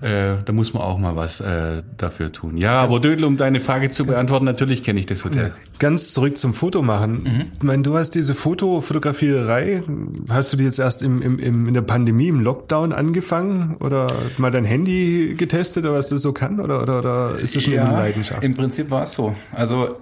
Äh, 0.00 0.36
da 0.44 0.52
muss 0.52 0.72
man 0.72 0.82
auch 0.82 0.96
mal 0.98 1.16
was 1.16 1.40
äh, 1.40 1.82
dafür 1.98 2.32
tun. 2.32 2.56
Ja, 2.56 2.78
aber 2.78 3.00
Dödel, 3.00 3.24
um 3.26 3.36
deine 3.36 3.60
Frage 3.60 3.90
zu 3.90 4.06
beantworten, 4.06 4.44
natürlich 4.46 4.82
kenne 4.82 5.00
ich 5.00 5.06
das 5.06 5.24
Hotel. 5.24 5.52
Ganz 5.78 6.14
zurück 6.14 6.38
zum 6.38 6.54
Fotomachen. 6.54 7.50
Ich 7.58 7.62
meine, 7.62 7.82
du 7.82 7.96
hast 7.96 8.10
diese 8.14 8.34
Fotofotografierei, 8.34 9.82
hast 10.30 10.52
du 10.52 10.56
die 10.56 10.64
jetzt 10.64 10.78
erst 10.78 11.02
im, 11.02 11.20
im, 11.20 11.38
im, 11.38 11.57
in 11.66 11.74
der 11.74 11.82
Pandemie, 11.82 12.28
im 12.28 12.40
Lockdown 12.40 12.92
angefangen 12.92 13.76
oder 13.80 14.06
mal 14.36 14.50
dein 14.50 14.64
Handy 14.64 15.34
getestet, 15.36 15.84
oder 15.84 15.94
was 15.94 16.08
das 16.08 16.22
so 16.22 16.32
kann? 16.32 16.60
Oder, 16.60 16.82
oder, 16.82 16.98
oder 16.98 17.38
ist 17.38 17.56
das 17.56 17.64
schon 17.64 17.72
immer 17.72 17.88
eine 17.88 17.98
Leidenschaft? 17.98 18.44
Im 18.44 18.54
Prinzip 18.54 18.90
war 18.90 19.02
es 19.02 19.14
so. 19.14 19.34
Also 19.50 19.96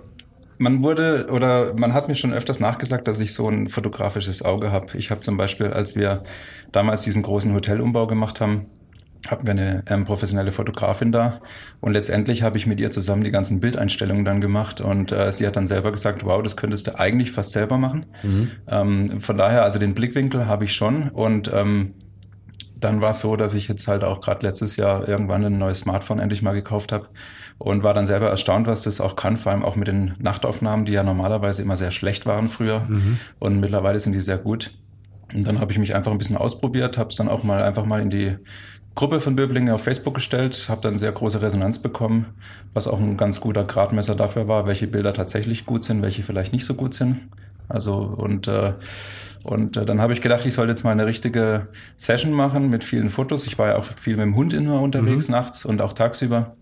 man 0.58 0.82
wurde 0.82 1.28
oder 1.30 1.74
man 1.74 1.92
hat 1.92 2.08
mir 2.08 2.14
schon 2.14 2.32
öfters 2.32 2.60
nachgesagt, 2.60 3.06
dass 3.08 3.20
ich 3.20 3.34
so 3.34 3.48
ein 3.48 3.68
fotografisches 3.68 4.44
Auge 4.44 4.72
habe. 4.72 4.96
Ich 4.96 5.10
habe 5.10 5.20
zum 5.20 5.36
Beispiel, 5.36 5.68
als 5.68 5.96
wir 5.96 6.24
damals 6.72 7.02
diesen 7.02 7.22
großen 7.22 7.54
Hotelumbau 7.54 8.06
gemacht 8.06 8.40
haben, 8.40 8.66
hatten 9.30 9.46
wir 9.46 9.52
eine 9.52 9.82
ähm, 9.88 10.04
professionelle 10.04 10.52
Fotografin 10.52 11.12
da. 11.12 11.38
Und 11.80 11.92
letztendlich 11.92 12.42
habe 12.42 12.58
ich 12.58 12.66
mit 12.66 12.80
ihr 12.80 12.90
zusammen 12.90 13.24
die 13.24 13.30
ganzen 13.30 13.60
Bildeinstellungen 13.60 14.24
dann 14.24 14.40
gemacht. 14.40 14.80
Und 14.80 15.12
äh, 15.12 15.32
sie 15.32 15.46
hat 15.46 15.56
dann 15.56 15.66
selber 15.66 15.92
gesagt, 15.92 16.24
wow, 16.24 16.42
das 16.42 16.56
könntest 16.56 16.86
du 16.86 16.98
eigentlich 16.98 17.32
fast 17.32 17.52
selber 17.52 17.78
machen. 17.78 18.06
Ähm, 18.68 19.20
von 19.20 19.36
daher, 19.36 19.64
also 19.64 19.78
den 19.78 19.94
Blickwinkel 19.94 20.46
habe 20.46 20.64
ich 20.64 20.74
schon. 20.74 21.08
Und 21.08 21.50
ähm, 21.52 21.94
dann 22.78 23.00
war 23.00 23.10
es 23.10 23.20
so, 23.20 23.36
dass 23.36 23.54
ich 23.54 23.68
jetzt 23.68 23.88
halt 23.88 24.04
auch 24.04 24.20
gerade 24.20 24.46
letztes 24.46 24.76
Jahr 24.76 25.08
irgendwann 25.08 25.44
ein 25.44 25.56
neues 25.56 25.80
Smartphone 25.80 26.18
endlich 26.18 26.42
mal 26.42 26.52
gekauft 26.52 26.92
habe 26.92 27.08
und 27.58 27.82
war 27.82 27.94
dann 27.94 28.04
selber 28.04 28.28
erstaunt, 28.28 28.66
was 28.66 28.82
das 28.82 29.00
auch 29.00 29.16
kann, 29.16 29.38
vor 29.38 29.52
allem 29.52 29.64
auch 29.64 29.76
mit 29.76 29.88
den 29.88 30.14
Nachtaufnahmen, 30.18 30.84
die 30.84 30.92
ja 30.92 31.02
normalerweise 31.02 31.62
immer 31.62 31.78
sehr 31.78 31.90
schlecht 31.90 32.26
waren 32.26 32.48
früher. 32.48 32.86
Und 33.38 33.60
mittlerweile 33.60 33.98
sind 33.98 34.14
die 34.14 34.20
sehr 34.20 34.38
gut. 34.38 34.72
Und 35.34 35.46
dann 35.46 35.58
habe 35.58 35.72
ich 35.72 35.78
mich 35.78 35.94
einfach 35.94 36.12
ein 36.12 36.18
bisschen 36.18 36.36
ausprobiert, 36.36 36.98
habe 36.98 37.08
es 37.08 37.16
dann 37.16 37.28
auch 37.28 37.42
mal 37.42 37.62
einfach 37.62 37.86
mal 37.86 38.00
in 38.00 38.10
die 38.10 38.36
Gruppe 38.96 39.20
von 39.20 39.36
Böblingen 39.36 39.72
auf 39.72 39.84
Facebook 39.84 40.14
gestellt, 40.14 40.66
habe 40.68 40.80
dann 40.80 40.98
sehr 40.98 41.12
große 41.12 41.40
Resonanz 41.40 41.78
bekommen, 41.78 42.26
was 42.74 42.88
auch 42.88 42.98
ein 42.98 43.16
ganz 43.16 43.40
guter 43.40 43.62
Gradmesser 43.62 44.16
dafür 44.16 44.48
war, 44.48 44.66
welche 44.66 44.88
Bilder 44.88 45.14
tatsächlich 45.14 45.66
gut 45.66 45.84
sind, 45.84 46.02
welche 46.02 46.24
vielleicht 46.24 46.52
nicht 46.52 46.64
so 46.64 46.74
gut 46.74 46.94
sind. 46.94 47.20
Also 47.68 47.94
und 47.94 48.48
äh, 48.48 48.72
Und 49.44 49.76
äh, 49.76 49.84
dann 49.84 50.00
habe 50.00 50.12
ich 50.12 50.22
gedacht, 50.22 50.44
ich 50.44 50.54
sollte 50.54 50.72
jetzt 50.72 50.82
mal 50.82 50.90
eine 50.90 51.06
richtige 51.06 51.68
Session 51.96 52.32
machen 52.32 52.68
mit 52.68 52.82
vielen 52.82 53.10
Fotos. 53.10 53.46
Ich 53.46 53.58
war 53.58 53.68
ja 53.68 53.76
auch 53.76 53.84
viel 53.84 54.16
mit 54.16 54.24
dem 54.24 54.34
Hund 54.34 54.52
immer 54.52 54.80
unterwegs 54.80 55.28
nachts 55.28 55.64
und 55.64 55.80
auch 55.80 55.92
tagsüber. 55.92 56.56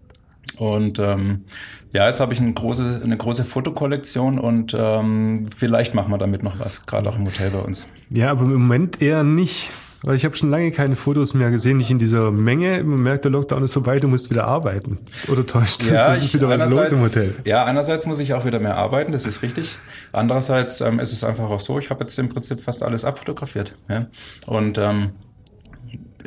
Und 0.58 0.98
ähm, 0.98 1.44
ja, 1.92 2.06
jetzt 2.06 2.20
habe 2.20 2.34
ich 2.34 2.40
eine 2.40 2.52
große, 2.52 3.00
eine 3.02 3.16
große 3.16 3.44
Fotokollektion 3.44 4.38
und 4.38 4.76
ähm, 4.78 5.46
vielleicht 5.54 5.94
machen 5.94 6.10
wir 6.12 6.18
damit 6.18 6.42
noch 6.42 6.58
was, 6.58 6.84
gerade 6.84 7.08
auch 7.08 7.16
im 7.16 7.24
Hotel 7.24 7.50
bei 7.50 7.60
uns. 7.60 7.86
Ja, 8.10 8.30
aber 8.32 8.42
im 8.42 8.52
Moment 8.52 9.00
eher 9.00 9.24
nicht. 9.24 9.70
Weil 10.04 10.16
ich 10.16 10.24
habe 10.26 10.36
schon 10.36 10.50
lange 10.50 10.70
keine 10.70 10.96
Fotos 10.96 11.32
mehr 11.32 11.50
gesehen, 11.50 11.78
nicht 11.78 11.90
in 11.90 11.98
dieser 11.98 12.30
Menge. 12.30 12.84
Man 12.84 13.02
merkt, 13.02 13.24
der 13.24 13.32
Lockdown 13.32 13.64
ist 13.64 13.72
vorbei, 13.72 13.98
du 14.00 14.06
musst 14.06 14.28
wieder 14.28 14.46
arbeiten. 14.46 14.98
Oder 15.28 15.46
täuscht 15.46 15.90
das? 15.90 16.06
das 16.06 16.24
ist 16.24 16.34
wieder 16.34 16.48
was 16.50 16.68
los 16.68 16.92
im 16.92 17.00
Hotel. 17.00 17.34
Ja, 17.44 17.64
einerseits 17.64 18.04
muss 18.04 18.20
ich 18.20 18.34
auch 18.34 18.44
wieder 18.44 18.60
mehr 18.60 18.76
arbeiten, 18.76 19.12
das 19.12 19.24
ist 19.24 19.40
richtig. 19.42 19.78
Andererseits 20.12 20.82
ähm, 20.82 21.00
ist 21.00 21.14
es 21.14 21.24
einfach 21.24 21.48
auch 21.48 21.60
so, 21.60 21.78
ich 21.78 21.88
habe 21.88 22.04
jetzt 22.04 22.18
im 22.18 22.28
Prinzip 22.28 22.60
fast 22.60 22.82
alles 22.82 23.06
abfotografiert. 23.06 23.74
Ja? 23.88 24.06
Und 24.46 24.76
ähm, 24.76 25.12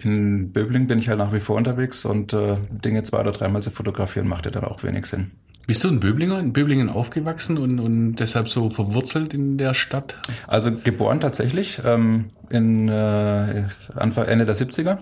in 0.01 0.51
Böbling 0.51 0.87
bin 0.87 0.97
ich 0.97 1.09
halt 1.09 1.19
nach 1.19 1.31
wie 1.31 1.39
vor 1.39 1.55
unterwegs 1.55 2.03
und 2.03 2.33
äh, 2.33 2.57
Dinge 2.69 3.03
zwei 3.03 3.19
oder 3.19 3.31
dreimal 3.31 3.61
zu 3.61 3.69
fotografieren 3.69 4.27
macht 4.27 4.45
ja 4.45 4.51
dann 4.51 4.63
auch 4.63 4.83
wenig 4.83 5.05
Sinn. 5.05 5.31
Bist 5.67 5.83
du 5.83 5.89
ein 5.89 5.99
Böblinger, 5.99 6.39
in 6.39 6.53
Böblingen 6.53 6.89
aufgewachsen 6.89 7.57
und, 7.57 7.81
und 7.81 8.15
deshalb 8.15 8.47
so 8.47 8.69
verwurzelt 8.69 9.33
in 9.33 9.57
der 9.57 9.73
Stadt? 9.73 10.17
Also 10.47 10.71
geboren 10.71 11.19
tatsächlich 11.19 11.81
ähm, 11.83 12.27
in 12.49 12.87
äh, 12.87 13.67
Anfang 13.93 14.25
Ende 14.27 14.45
der 14.45 14.55
70er 14.55 14.99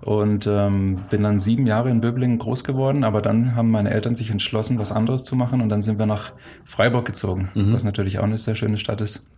und 0.00 0.48
ähm, 0.48 1.02
bin 1.08 1.22
dann 1.22 1.38
sieben 1.38 1.68
Jahre 1.68 1.90
in 1.90 2.00
Böblingen 2.00 2.38
groß 2.38 2.64
geworden, 2.64 3.04
aber 3.04 3.22
dann 3.22 3.54
haben 3.54 3.70
meine 3.70 3.90
Eltern 3.90 4.16
sich 4.16 4.32
entschlossen, 4.32 4.80
was 4.80 4.90
anderes 4.90 5.22
zu 5.22 5.36
machen 5.36 5.60
und 5.60 5.68
dann 5.68 5.82
sind 5.82 6.00
wir 6.00 6.06
nach 6.06 6.32
Freiburg 6.64 7.04
gezogen, 7.06 7.48
was 7.72 7.84
natürlich 7.84 8.18
auch 8.18 8.24
eine 8.24 8.38
sehr 8.38 8.56
schöne 8.56 8.76
Stadt 8.76 9.00
ist. 9.00 9.28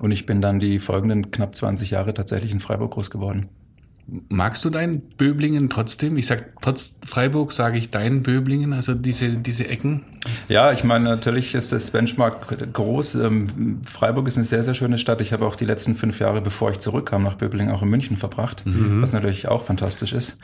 Und 0.00 0.10
ich 0.12 0.24
bin 0.24 0.40
dann 0.40 0.60
die 0.60 0.78
folgenden 0.78 1.32
knapp 1.32 1.52
20 1.56 1.90
Jahre 1.90 2.14
tatsächlich 2.14 2.52
in 2.52 2.60
Freiburg 2.60 2.92
groß 2.92 3.10
geworden. 3.10 3.48
Magst 4.28 4.64
du 4.64 4.70
dein 4.70 5.00
Böblingen 5.00 5.68
trotzdem? 5.68 6.16
Ich 6.16 6.28
sag 6.28 6.60
trotz 6.62 6.98
Freiburg 7.04 7.50
sage 7.50 7.76
ich 7.76 7.90
dein 7.90 8.22
Böblingen, 8.22 8.72
also 8.72 8.94
diese 8.94 9.30
diese 9.30 9.66
Ecken. 9.66 10.04
Ja, 10.48 10.72
ich 10.72 10.84
meine, 10.84 11.04
natürlich 11.04 11.54
ist 11.54 11.72
das 11.72 11.90
Benchmark 11.90 12.72
groß. 12.72 13.16
Ähm, 13.16 13.80
Freiburg 13.84 14.28
ist 14.28 14.36
eine 14.36 14.44
sehr, 14.44 14.62
sehr 14.62 14.74
schöne 14.74 14.98
Stadt. 14.98 15.20
Ich 15.20 15.32
habe 15.32 15.44
auch 15.44 15.56
die 15.56 15.64
letzten 15.64 15.94
fünf 15.94 16.20
Jahre, 16.20 16.40
bevor 16.40 16.70
ich 16.70 16.78
zurückkam 16.78 17.22
nach 17.22 17.34
Böblingen, 17.34 17.72
auch 17.72 17.82
in 17.82 17.88
München 17.88 18.16
verbracht, 18.16 18.62
was 18.64 19.12
natürlich 19.12 19.48
auch 19.48 19.62
fantastisch 19.62 20.12
ist. 20.12 20.38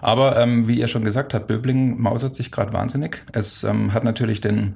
Aber 0.00 0.36
ähm, 0.36 0.68
wie 0.68 0.78
ihr 0.78 0.88
schon 0.88 1.04
gesagt 1.04 1.34
habt, 1.34 1.48
Böblingen 1.48 2.00
mausert 2.00 2.34
sich 2.34 2.50
gerade 2.52 2.72
wahnsinnig. 2.72 3.24
Es 3.32 3.64
ähm, 3.64 3.92
hat 3.94 4.04
natürlich 4.04 4.40
den 4.40 4.74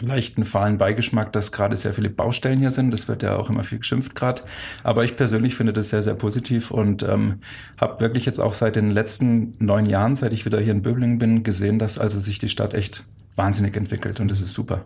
leichten 0.00 0.44
fahlen 0.44 0.78
Beigeschmack, 0.78 1.32
dass 1.32 1.52
gerade 1.52 1.76
sehr 1.76 1.94
viele 1.94 2.10
Baustellen 2.10 2.58
hier 2.58 2.70
sind. 2.70 2.90
Das 2.90 3.08
wird 3.08 3.22
ja 3.22 3.36
auch 3.36 3.50
immer 3.50 3.64
viel 3.64 3.78
geschimpft 3.78 4.14
gerade. 4.14 4.42
Aber 4.82 5.04
ich 5.04 5.16
persönlich 5.16 5.54
finde 5.54 5.72
das 5.72 5.90
sehr, 5.90 6.02
sehr 6.02 6.14
positiv 6.14 6.70
und 6.70 7.02
ähm, 7.02 7.38
habe 7.80 8.00
wirklich 8.00 8.26
jetzt 8.26 8.40
auch 8.40 8.54
seit 8.54 8.76
den 8.76 8.90
letzten 8.90 9.52
neun 9.58 9.86
Jahren, 9.86 10.14
seit 10.14 10.32
ich 10.32 10.44
wieder 10.44 10.60
hier 10.60 10.72
in 10.72 10.82
Böblingen 10.82 11.18
bin, 11.18 11.42
gesehen, 11.42 11.78
dass 11.78 11.98
also 11.98 12.20
sich 12.20 12.38
die 12.38 12.48
Stadt 12.48 12.74
echt 12.74 13.04
wahnsinnig 13.36 13.76
entwickelt 13.76 14.20
und 14.20 14.30
das 14.30 14.40
ist 14.40 14.52
super. 14.52 14.84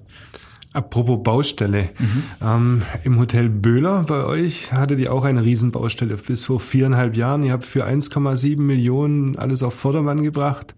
Apropos 0.73 1.23
Baustelle. 1.23 1.91
Mhm. 1.99 2.23
Ähm, 2.43 2.83
Im 3.05 3.19
Hotel 3.19 3.51
Böhler 3.51 4.05
bei 4.05 4.25
euch 4.25 4.73
hattet 4.73 5.01
ihr 5.01 5.13
auch 5.13 5.25
eine 5.25 5.45
Riesenbaustelle 5.45 6.17
bis 6.17 6.45
vor 6.45 6.61
viereinhalb 6.61 7.15
Jahren. 7.17 7.43
Ihr 7.43 7.53
habt 7.53 7.67
für 7.67 7.87
1,7 7.87 8.59
Millionen 8.59 9.37
alles 9.37 9.63
auf 9.63 9.75
Vordermann 9.75 10.23
gebracht. 10.23 10.75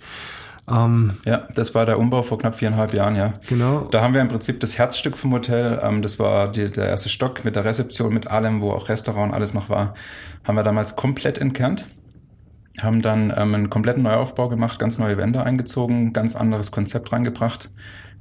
Ähm, 0.69 1.15
Ja, 1.25 1.47
das 1.55 1.75
war 1.75 1.85
der 1.87 1.99
Umbau 1.99 2.23
vor 2.23 2.39
knapp 2.39 2.55
viereinhalb 2.55 2.95
Jahren, 2.95 3.17
ja. 3.17 3.35
Genau. 3.47 3.87
Da 3.91 4.01
haben 4.01 4.15
wir 4.15 4.21
im 4.21 4.29
Prinzip 4.29 4.61
das 4.61 4.79
Herzstück 4.79 5.17
vom 5.17 5.33
Hotel, 5.33 5.79
ähm, 5.83 6.03
das 6.03 6.19
war 6.19 6.51
die, 6.51 6.71
der 6.71 6.89
erste 6.89 7.09
Stock 7.09 7.45
mit 7.45 7.57
der 7.57 7.65
Rezeption, 7.65 8.15
mit 8.15 8.29
allem, 8.29 8.61
wo 8.61 8.71
auch 8.73 8.89
Restaurant 8.89 9.31
und 9.31 9.35
alles 9.35 9.55
noch 9.55 9.69
war, 9.69 9.95
haben 10.45 10.57
wir 10.57 10.63
damals 10.63 10.97
komplett 10.97 11.39
entkernt. 11.39 11.87
Haben 12.83 13.03
dann 13.03 13.33
ähm, 13.37 13.55
einen 13.55 13.71
kompletten 13.71 14.03
Neuaufbau 14.03 14.49
gemacht, 14.49 14.81
ganz 14.81 14.99
neue 14.99 15.17
Wände 15.17 15.45
eingezogen, 15.45 16.13
ganz 16.13 16.35
anderes 16.35 16.73
Konzept 16.73 17.13
reingebracht. 17.13 17.71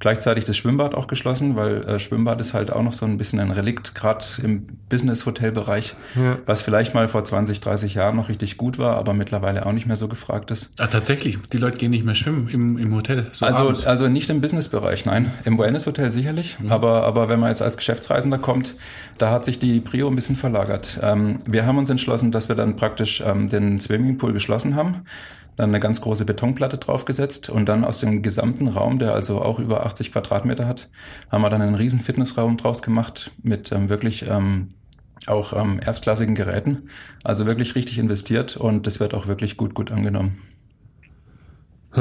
Gleichzeitig 0.04 0.44
das 0.44 0.58
Schwimmbad 0.58 0.96
auch 0.96 1.08
geschlossen, 1.08 1.56
weil 1.56 1.82
äh, 1.88 1.98
Schwimmbad 1.98 2.42
ist 2.42 2.54
halt 2.54 2.74
auch 2.74 2.84
noch 2.84 2.92
so 2.92 3.06
ein 3.06 3.18
bisschen 3.18 3.40
ein 3.40 3.52
Relikt, 3.52 3.96
gerade 3.96 4.26
im 4.44 4.68
Business-Hotel-Bereich, 4.90 5.96
Ja. 6.16 6.38
was 6.46 6.62
vielleicht 6.62 6.94
mal 6.94 7.08
vor 7.08 7.24
20, 7.24 7.62
30 7.62 7.94
Jahren 7.96 8.18
noch 8.18 8.28
richtig 8.28 8.58
gut 8.58 8.78
war, 8.78 8.98
aber 8.98 9.14
mittlerweile 9.14 9.66
auch 9.66 9.72
nicht 9.72 9.86
mehr 9.88 9.96
so 9.96 10.10
gefragt 10.10 10.52
ist. 10.52 10.78
Ah, 10.82 10.88
tatsächlich, 10.88 11.38
die 11.54 11.58
Leute 11.58 11.78
gehen 11.78 11.92
nicht 11.92 12.04
mehr 12.04 12.16
schwimmen 12.16 12.50
im, 12.50 12.78
im 12.78 12.94
Hotel. 12.94 13.28
So 13.32 13.46
Also, 13.46 13.64
abends. 13.70 13.86
also 13.86 14.10
nicht 14.10 14.30
im 14.30 14.42
Businessbereich, 14.42 15.06
nein. 15.06 15.32
Im 15.46 15.58
Wellness-Hotel 15.58 16.12
sicherlich. 16.12 16.58
Aber, 16.68 17.04
aber 17.04 17.30
wenn 17.30 17.40
man 17.40 17.48
jetzt 17.48 17.62
als 17.62 17.78
Geschäftsreisender 17.78 18.40
kommt, 18.40 18.76
da 19.20 19.32
hat 19.32 19.46
sich 19.46 19.58
die 19.58 19.80
Prio 19.80 20.10
ein 20.10 20.16
bisschen 20.16 20.36
verlagert. 20.36 21.00
Ähm, 21.02 21.40
wir 21.46 21.66
haben 21.66 21.78
uns 21.78 21.90
entschlossen, 21.90 22.34
dass 22.34 22.50
wir 22.50 22.58
dann 22.58 22.76
praktisch 22.76 23.24
ähm, 23.26 23.48
den 23.48 23.80
Swimmingpool 23.80 24.34
geschlossen 24.34 24.76
haben, 24.76 25.06
dann 25.56 25.70
eine 25.70 25.80
ganz 25.80 26.02
große 26.02 26.26
Betonplatte 26.26 26.78
draufgesetzt 26.78 27.50
und 27.50 27.68
dann 27.68 27.84
aus 27.84 28.00
dem 28.00 28.22
gesamten 28.22 28.68
Raum, 28.68 29.00
der 29.00 29.14
also 29.14 29.42
auch 29.42 29.60
über 29.60 29.86
80 29.86 30.12
Quadratmeter 30.12 30.68
hat, 30.68 30.90
haben 31.32 31.44
wir 31.44 31.50
dann 31.50 31.62
einen 31.62 31.76
riesen 31.76 32.00
Fitnessraum 32.00 32.58
draus 32.58 32.82
gemacht 32.82 33.32
mit 33.42 33.72
ähm, 33.72 33.90
wirklich 33.90 34.28
ähm, 34.30 34.74
auch 35.28 35.54
ähm, 35.54 35.80
erstklassigen 35.84 36.36
Geräten. 36.36 36.90
Also 37.24 37.46
wirklich 37.46 37.76
richtig 37.76 38.00
investiert 38.00 38.58
und 38.58 38.88
das 38.88 39.00
wird 39.00 39.14
auch 39.14 39.28
wirklich 39.28 39.58
gut, 39.58 39.74
gut 39.74 39.92
angenommen. 39.92 40.38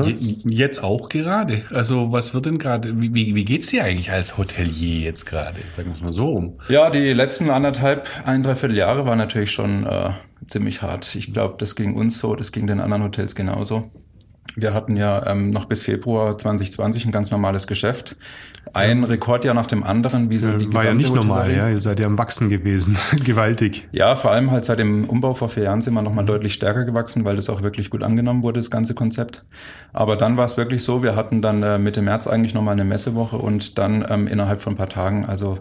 Je, 0.04 0.16
jetzt 0.46 0.82
auch 0.82 1.08
gerade. 1.08 1.62
Also 1.70 2.12
was 2.12 2.32
wird 2.34 2.46
denn 2.46 2.58
gerade, 2.58 3.00
wie, 3.00 3.14
wie, 3.14 3.34
wie 3.34 3.44
geht's 3.44 3.68
dir 3.68 3.84
eigentlich 3.84 4.10
als 4.10 4.38
Hotelier 4.38 5.00
jetzt 5.00 5.26
gerade? 5.26 5.60
Sagen 5.70 5.88
wir 5.88 5.94
es 5.94 6.02
mal 6.02 6.12
so 6.12 6.26
rum. 6.26 6.58
Ja, 6.68 6.90
die 6.90 7.12
letzten 7.12 7.50
anderthalb, 7.50 8.08
ein, 8.24 8.42
dreiviertel 8.42 8.76
Jahre 8.76 9.06
waren 9.06 9.18
natürlich 9.18 9.50
schon 9.50 9.86
äh, 9.86 10.10
ziemlich 10.46 10.82
hart. 10.82 11.14
Ich 11.14 11.32
glaube, 11.32 11.56
das 11.58 11.76
ging 11.76 11.94
uns 11.94 12.18
so, 12.18 12.34
das 12.34 12.52
ging 12.52 12.66
den 12.66 12.80
anderen 12.80 13.02
Hotels 13.02 13.34
genauso. 13.34 13.90
Wir 14.54 14.74
hatten 14.74 14.96
ja 14.96 15.26
ähm, 15.26 15.50
noch 15.50 15.64
bis 15.64 15.82
Februar 15.82 16.36
2020 16.36 17.06
ein 17.06 17.12
ganz 17.12 17.30
normales 17.30 17.66
Geschäft. 17.66 18.16
Ein 18.74 19.04
Rekordjahr 19.04 19.54
nach 19.54 19.66
dem 19.66 19.82
anderen, 19.82 20.28
wie 20.28 20.38
so 20.38 20.52
die 20.52 20.72
war 20.74 20.84
ja 20.84 20.94
nicht 20.94 21.14
normal, 21.14 21.50
ja. 21.50 21.68
Ihr 21.68 21.80
seid 21.80 22.00
ja 22.00 22.06
am 22.06 22.18
Wachsen 22.18 22.50
gewesen. 22.50 22.96
Gewaltig. 23.24 23.88
Ja, 23.92 24.14
vor 24.14 24.30
allem 24.30 24.50
halt 24.50 24.64
seit 24.64 24.78
dem 24.78 25.04
Umbau 25.08 25.32
vor 25.34 25.48
vier 25.48 25.64
Jahren 25.64 25.80
sind 25.80 25.94
wir 25.94 26.02
nochmal 26.02 26.26
deutlich 26.26 26.54
stärker 26.54 26.84
gewachsen, 26.84 27.24
weil 27.24 27.36
das 27.36 27.48
auch 27.48 27.62
wirklich 27.62 27.88
gut 27.88 28.02
angenommen 28.02 28.42
wurde, 28.42 28.60
das 28.60 28.70
ganze 28.70 28.94
Konzept. 28.94 29.44
Aber 29.92 30.16
dann 30.16 30.36
war 30.36 30.44
es 30.44 30.56
wirklich 30.56 30.82
so, 30.82 31.02
wir 31.02 31.16
hatten 31.16 31.40
dann 31.40 31.62
äh, 31.62 31.78
Mitte 31.78 32.02
März 32.02 32.26
eigentlich 32.26 32.54
nochmal 32.54 32.72
eine 32.72 32.84
Messewoche 32.84 33.36
und 33.36 33.78
dann 33.78 34.04
ähm, 34.08 34.26
innerhalb 34.26 34.60
von 34.60 34.74
ein 34.74 34.76
paar 34.76 34.88
Tagen, 34.88 35.24
also 35.26 35.60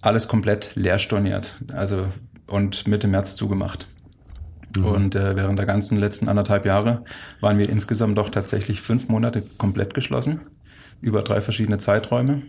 alles 0.00 0.28
komplett 0.28 0.72
leer 0.74 0.98
storniert. 0.98 1.58
Also 1.72 2.08
und 2.46 2.86
Mitte 2.86 3.08
März 3.08 3.36
zugemacht. 3.36 3.88
Und 4.82 5.14
äh, 5.14 5.36
während 5.36 5.58
der 5.58 5.66
ganzen 5.66 5.98
letzten 5.98 6.28
anderthalb 6.28 6.66
Jahre 6.66 7.04
waren 7.40 7.58
wir 7.58 7.68
insgesamt 7.68 8.18
doch 8.18 8.30
tatsächlich 8.30 8.80
fünf 8.80 9.08
Monate 9.08 9.42
komplett 9.58 9.94
geschlossen, 9.94 10.40
über 11.00 11.22
drei 11.22 11.40
verschiedene 11.40 11.78
Zeiträume. 11.78 12.42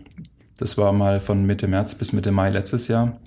Das 0.58 0.78
war 0.78 0.92
mal 0.92 1.20
von 1.20 1.44
Mitte 1.44 1.68
März 1.68 1.94
bis 1.94 2.12
Mitte 2.12 2.32
Mai 2.32 2.50
letztes 2.50 2.88
Jahr. 2.88 3.18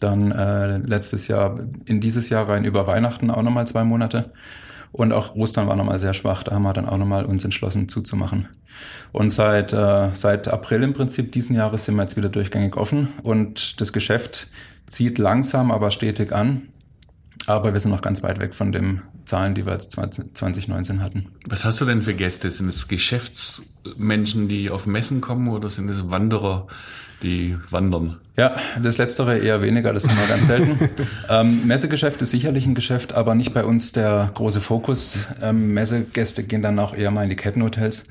Dann 0.00 0.32
äh, 0.32 0.78
letztes 0.78 1.28
Jahr, 1.28 1.60
in 1.84 2.00
dieses 2.00 2.28
Jahr 2.30 2.48
rein 2.48 2.64
über 2.64 2.86
Weihnachten 2.86 3.30
auch 3.30 3.42
nochmal 3.42 3.66
zwei 3.66 3.84
Monate. 3.84 4.32
Und 4.92 5.12
auch 5.12 5.36
Ostern 5.36 5.68
war 5.68 5.76
nochmal 5.76 6.00
sehr 6.00 6.14
schwach. 6.14 6.42
Da 6.42 6.52
haben 6.52 6.62
wir 6.62 6.72
dann 6.72 6.86
auch 6.86 6.96
nochmal 6.96 7.24
uns 7.24 7.44
entschlossen 7.44 7.88
zuzumachen. 7.88 8.48
Und 9.12 9.30
seit, 9.30 9.72
äh, 9.72 10.08
seit 10.14 10.48
April 10.48 10.82
im 10.82 10.94
Prinzip 10.94 11.32
diesen 11.32 11.54
Jahres 11.54 11.84
sind 11.84 11.94
wir 11.94 12.02
jetzt 12.02 12.16
wieder 12.16 12.28
durchgängig 12.28 12.76
offen. 12.76 13.08
Und 13.22 13.80
das 13.80 13.92
Geschäft 13.92 14.48
zieht 14.86 15.18
langsam, 15.18 15.70
aber 15.70 15.90
stetig 15.90 16.32
an. 16.32 16.68
Aber 17.46 17.72
wir 17.72 17.80
sind 17.80 17.90
noch 17.90 18.02
ganz 18.02 18.22
weit 18.22 18.38
weg 18.38 18.54
von 18.54 18.72
den 18.72 19.02
Zahlen, 19.24 19.54
die 19.54 19.64
wir 19.64 19.72
jetzt 19.72 19.92
20, 19.92 20.34
2019 20.34 21.02
hatten. 21.02 21.26
Was 21.46 21.64
hast 21.64 21.80
du 21.80 21.84
denn 21.84 22.02
für 22.02 22.14
Gäste? 22.14 22.50
Sind 22.50 22.68
es 22.68 22.88
Geschäftsmenschen, 22.88 24.48
die 24.48 24.70
auf 24.70 24.86
Messen 24.86 25.20
kommen 25.20 25.48
oder 25.48 25.68
sind 25.68 25.88
es 25.88 26.10
Wanderer, 26.10 26.66
die 27.22 27.56
wandern? 27.70 28.18
Ja, 28.36 28.56
das 28.82 28.98
Letztere 28.98 29.38
eher 29.38 29.62
weniger, 29.62 29.92
das 29.92 30.04
sind 30.04 30.18
wir 30.18 30.26
ganz 30.26 30.46
selten. 30.46 30.90
ähm, 31.28 31.66
Messegeschäft 31.66 32.20
ist 32.22 32.30
sicherlich 32.30 32.66
ein 32.66 32.74
Geschäft, 32.74 33.12
aber 33.12 33.34
nicht 33.34 33.52
bei 33.54 33.64
uns 33.64 33.92
der 33.92 34.30
große 34.34 34.60
Fokus. 34.60 35.28
Ähm, 35.42 35.74
Messegäste 35.74 36.44
gehen 36.44 36.62
dann 36.62 36.78
auch 36.78 36.94
eher 36.94 37.10
mal 37.10 37.24
in 37.24 37.30
die 37.30 37.36
Kettenhotels. 37.36 38.06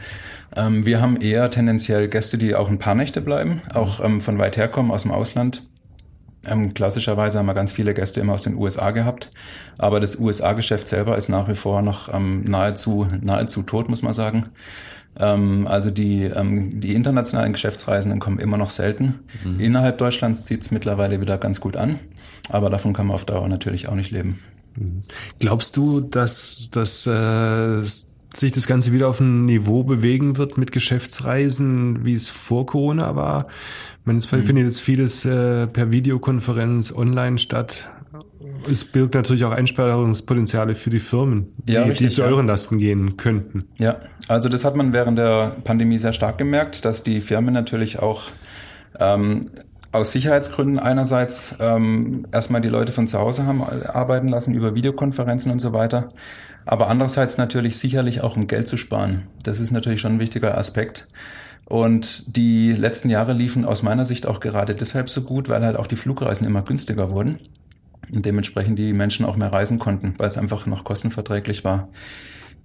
Ähm, 0.55 0.85
wir 0.85 1.01
haben 1.01 1.17
eher 1.17 1.49
tendenziell 1.49 2.07
Gäste, 2.07 2.37
die 2.37 2.55
auch 2.55 2.69
ein 2.69 2.79
paar 2.79 2.95
Nächte 2.95 3.21
bleiben, 3.21 3.61
auch 3.73 4.03
ähm, 4.03 4.21
von 4.21 4.37
weit 4.37 4.57
herkommen, 4.57 4.91
aus 4.91 5.03
dem 5.03 5.11
Ausland. 5.11 5.63
Ähm, 6.47 6.73
klassischerweise 6.73 7.37
haben 7.37 7.47
wir 7.47 7.53
ganz 7.53 7.73
viele 7.73 7.93
Gäste 7.93 8.21
immer 8.21 8.33
aus 8.33 8.43
den 8.43 8.55
USA 8.55 8.91
gehabt, 8.91 9.29
aber 9.77 9.99
das 9.99 10.17
USA-Geschäft 10.17 10.87
selber 10.87 11.17
ist 11.17 11.29
nach 11.29 11.49
wie 11.49 11.55
vor 11.55 11.81
noch 11.81 12.13
ähm, 12.13 12.43
nahezu, 12.45 13.07
nahezu 13.21 13.63
tot, 13.63 13.89
muss 13.89 14.01
man 14.01 14.13
sagen. 14.13 14.45
Ähm, 15.17 15.67
also 15.67 15.89
die, 15.89 16.23
ähm, 16.23 16.79
die 16.79 16.93
internationalen 16.93 17.51
Geschäftsreisenden 17.51 18.19
kommen 18.19 18.39
immer 18.39 18.57
noch 18.57 18.69
selten. 18.69 19.19
Innerhalb 19.59 19.97
Deutschlands 19.97 20.45
zieht 20.45 20.61
es 20.61 20.71
mittlerweile 20.71 21.19
wieder 21.19 21.37
ganz 21.37 21.59
gut 21.59 21.75
an, 21.75 21.99
aber 22.49 22.69
davon 22.69 22.93
kann 22.93 23.07
man 23.07 23.15
auf 23.15 23.25
Dauer 23.25 23.47
natürlich 23.49 23.89
auch 23.89 23.95
nicht 23.95 24.11
leben. 24.11 24.39
Glaubst 25.39 25.75
du, 25.75 25.99
dass, 25.99 26.69
dass 26.71 27.05
äh, 27.05 27.81
sich 28.33 28.51
das 28.51 28.67
Ganze 28.67 28.91
wieder 28.91 29.07
auf 29.09 29.19
ein 29.19 29.45
Niveau 29.45 29.83
bewegen 29.83 30.37
wird 30.37 30.57
mit 30.57 30.71
Geschäftsreisen, 30.71 32.05
wie 32.05 32.13
es 32.13 32.29
vor 32.29 32.65
Corona 32.65 33.15
war. 33.15 33.47
Man 34.05 34.17
mhm. 34.17 34.21
findet 34.21 34.65
jetzt 34.65 34.81
vieles 34.81 35.25
äh, 35.25 35.67
per 35.67 35.91
Videokonferenz 35.91 36.93
online 36.95 37.37
statt. 37.37 37.89
Es 38.69 38.85
birgt 38.85 39.15
natürlich 39.15 39.45
auch 39.45 39.51
Einsparungspotenziale 39.51 40.75
für 40.75 40.89
die 40.89 40.99
Firmen, 40.99 41.53
die, 41.57 41.73
Ja, 41.73 41.83
richtig, 41.83 42.09
die 42.09 42.13
zu 42.13 42.21
ja. 42.21 42.27
euren 42.27 42.47
Lasten 42.47 42.77
gehen 42.77 43.17
könnten. 43.17 43.65
Ja, 43.77 43.97
also 44.27 44.49
das 44.49 44.65
hat 44.65 44.75
man 44.75 44.93
während 44.93 45.17
der 45.17 45.55
Pandemie 45.63 45.97
sehr 45.97 46.13
stark 46.13 46.37
gemerkt, 46.37 46.85
dass 46.85 47.03
die 47.03 47.21
Firmen 47.21 47.53
natürlich 47.53 47.99
auch 47.99 48.23
ähm, 48.99 49.45
aus 49.91 50.11
Sicherheitsgründen 50.11 50.79
einerseits 50.79 51.57
ähm, 51.59 52.27
erstmal 52.31 52.61
die 52.61 52.69
Leute 52.69 52.91
von 52.91 53.07
zu 53.07 53.19
Hause 53.19 53.45
haben 53.45 53.63
arbeiten 53.63 54.27
lassen 54.27 54.53
über 54.53 54.75
Videokonferenzen 54.75 55.51
und 55.51 55.59
so 55.59 55.73
weiter, 55.73 56.09
aber 56.69 56.87
andererseits 56.87 57.39
natürlich 57.39 57.79
sicherlich 57.79 58.21
auch 58.21 58.37
um 58.37 58.45
Geld 58.45 58.67
zu 58.67 58.77
sparen. 58.77 59.23
Das 59.41 59.59
ist 59.59 59.71
natürlich 59.71 60.01
schon 60.01 60.13
ein 60.13 60.19
wichtiger 60.19 60.55
Aspekt. 60.55 61.07
Und 61.65 62.37
die 62.37 62.73
letzten 62.73 63.09
Jahre 63.09 63.33
liefen 63.33 63.65
aus 63.65 63.81
meiner 63.81 64.05
Sicht 64.05 64.27
auch 64.27 64.39
gerade 64.39 64.75
deshalb 64.75 65.09
so 65.09 65.23
gut, 65.23 65.49
weil 65.49 65.65
halt 65.65 65.75
auch 65.75 65.87
die 65.87 65.95
Flugreisen 65.95 66.45
immer 66.45 66.61
günstiger 66.61 67.09
wurden 67.09 67.39
und 68.13 68.23
dementsprechend 68.23 68.77
die 68.77 68.93
Menschen 68.93 69.25
auch 69.25 69.35
mehr 69.35 69.51
reisen 69.51 69.79
konnten, 69.79 70.13
weil 70.19 70.29
es 70.29 70.37
einfach 70.37 70.67
noch 70.67 70.83
kostenverträglich 70.83 71.63
war. 71.63 71.89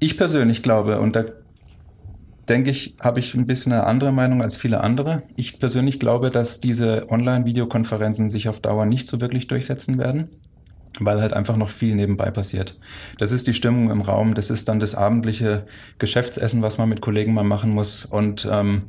Ich 0.01 0.19
persönlich 0.19 0.63
glaube, 0.63 1.01
und 1.01 1.17
da 1.17 1.25
denke 2.47 2.69
ich, 2.69 2.97
habe 3.01 3.21
ich 3.21 3.35
ein 3.35 3.47
bisschen 3.47 3.73
eine 3.73 3.85
andere 3.85 4.13
Meinung 4.13 4.43
als 4.43 4.55
viele 4.55 4.83
andere. 4.83 5.23
Ich 5.35 5.59
persönlich 5.59 5.99
glaube, 5.99 6.29
dass 6.29 6.61
diese 6.61 7.11
Online-Videokonferenzen 7.11 8.29
sich 8.29 8.51
auf 8.51 8.61
Dauer 8.61 8.85
nicht 8.85 9.07
so 9.07 9.23
wirklich 9.23 9.47
durchsetzen 9.47 9.97
werden, 9.97 10.29
weil 11.01 11.21
halt 11.21 11.33
einfach 11.33 11.57
noch 11.57 11.69
viel 11.69 11.95
nebenbei 11.95 12.31
passiert. 12.31 12.79
Das 13.19 13.33
ist 13.33 13.47
die 13.47 13.55
Stimmung 13.55 13.91
im 13.91 14.01
Raum, 14.01 14.35
das 14.35 14.51
ist 14.51 14.69
dann 14.69 14.81
das 14.81 14.95
abendliche 14.95 15.67
Geschäftsessen, 15.99 16.63
was 16.63 16.79
man 16.79 16.89
mit 16.89 17.01
Kollegen 17.01 17.35
mal 17.35 17.45
machen 17.45 17.71
muss 17.71 18.05
und 18.05 18.49
ähm, 18.51 18.85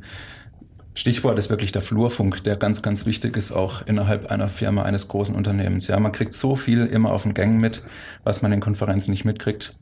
Stichwort 0.97 1.38
ist 1.38 1.50
wirklich 1.50 1.74
der 1.74 1.81
Flurfunk, 1.81 2.45
der 2.45 2.55
ganz, 2.55 2.81
ganz 2.81 3.05
wichtig 3.05 3.35
ist 3.35 3.51
auch 3.51 3.85
innerhalb 3.85 4.31
einer 4.31 4.47
Firma, 4.47 4.83
eines 4.83 5.09
großen 5.09 5.35
Unternehmens. 5.35 5.88
Ja, 5.88 6.00
man 6.00 6.13
kriegt 6.13 6.31
so 6.31 6.55
viel 6.55 6.85
immer 6.85 7.12
auf 7.12 7.24
den 7.24 7.33
Gängen 7.33 7.59
mit, 7.59 7.83
was 8.24 8.41
man 8.41 8.53
in 8.53 8.62
Konferenzen 8.62 9.12
nicht 9.12 9.25
mitkriegt. 9.25 9.75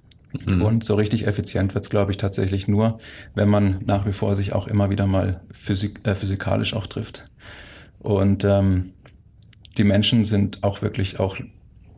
Und 0.47 0.83
so 0.83 0.95
richtig 0.95 1.27
effizient 1.27 1.75
wird's, 1.75 1.91
glaube 1.91 2.11
ich, 2.11 2.17
tatsächlich 2.17 2.67
nur, 2.67 2.99
wenn 3.35 3.49
man 3.49 3.77
nach 3.85 4.07
wie 4.07 4.13
vor 4.13 4.33
sich 4.33 4.53
auch 4.53 4.67
immer 4.67 4.89
wieder 4.89 5.05
mal 5.05 5.41
physik 5.51 5.99
äh, 6.07 6.15
physikalisch 6.15 6.73
auch 6.73 6.87
trifft. 6.87 7.25
Und 7.99 8.43
ähm, 8.43 8.93
die 9.77 9.83
Menschen 9.83 10.25
sind 10.25 10.63
auch 10.63 10.81
wirklich 10.81 11.19
auch 11.19 11.37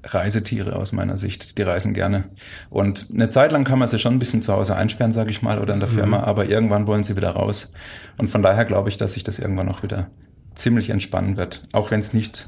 Reisetiere 0.06 0.76
aus 0.76 0.92
meiner 0.92 1.18
Sicht. 1.18 1.58
Die 1.58 1.62
reisen 1.64 1.94
gerne. 1.94 2.26
Und 2.70 3.08
eine 3.14 3.30
Zeit 3.30 3.52
lang 3.52 3.64
kann 3.64 3.80
man 3.80 3.88
sie 3.88 4.00
schon 4.00 4.14
ein 4.14 4.20
bisschen 4.20 4.42
zu 4.42 4.54
Hause 4.54 4.76
einsperren, 4.76 5.12
sage 5.12 5.32
ich 5.32 5.42
mal, 5.42 5.60
oder 5.60 5.74
in 5.74 5.80
der 5.80 5.90
Firma, 5.90 6.20
aber 6.24 6.46
irgendwann 6.48 6.88
wollen 6.88 7.04
sie 7.04 7.16
wieder 7.18 7.32
raus. 7.32 7.74
Und 8.18 8.30
von 8.30 8.42
daher 8.42 8.66
glaube 8.66 8.90
ich, 8.90 8.98
dass 8.98 9.14
sich 9.14 9.24
das 9.24 9.40
irgendwann 9.40 9.70
auch 9.70 9.84
wieder 9.84 10.10
ziemlich 10.54 10.90
entspannen 10.90 11.38
wird, 11.38 11.64
auch 11.74 11.92
wenn 11.92 12.00
es 12.00 12.14
nicht 12.14 12.48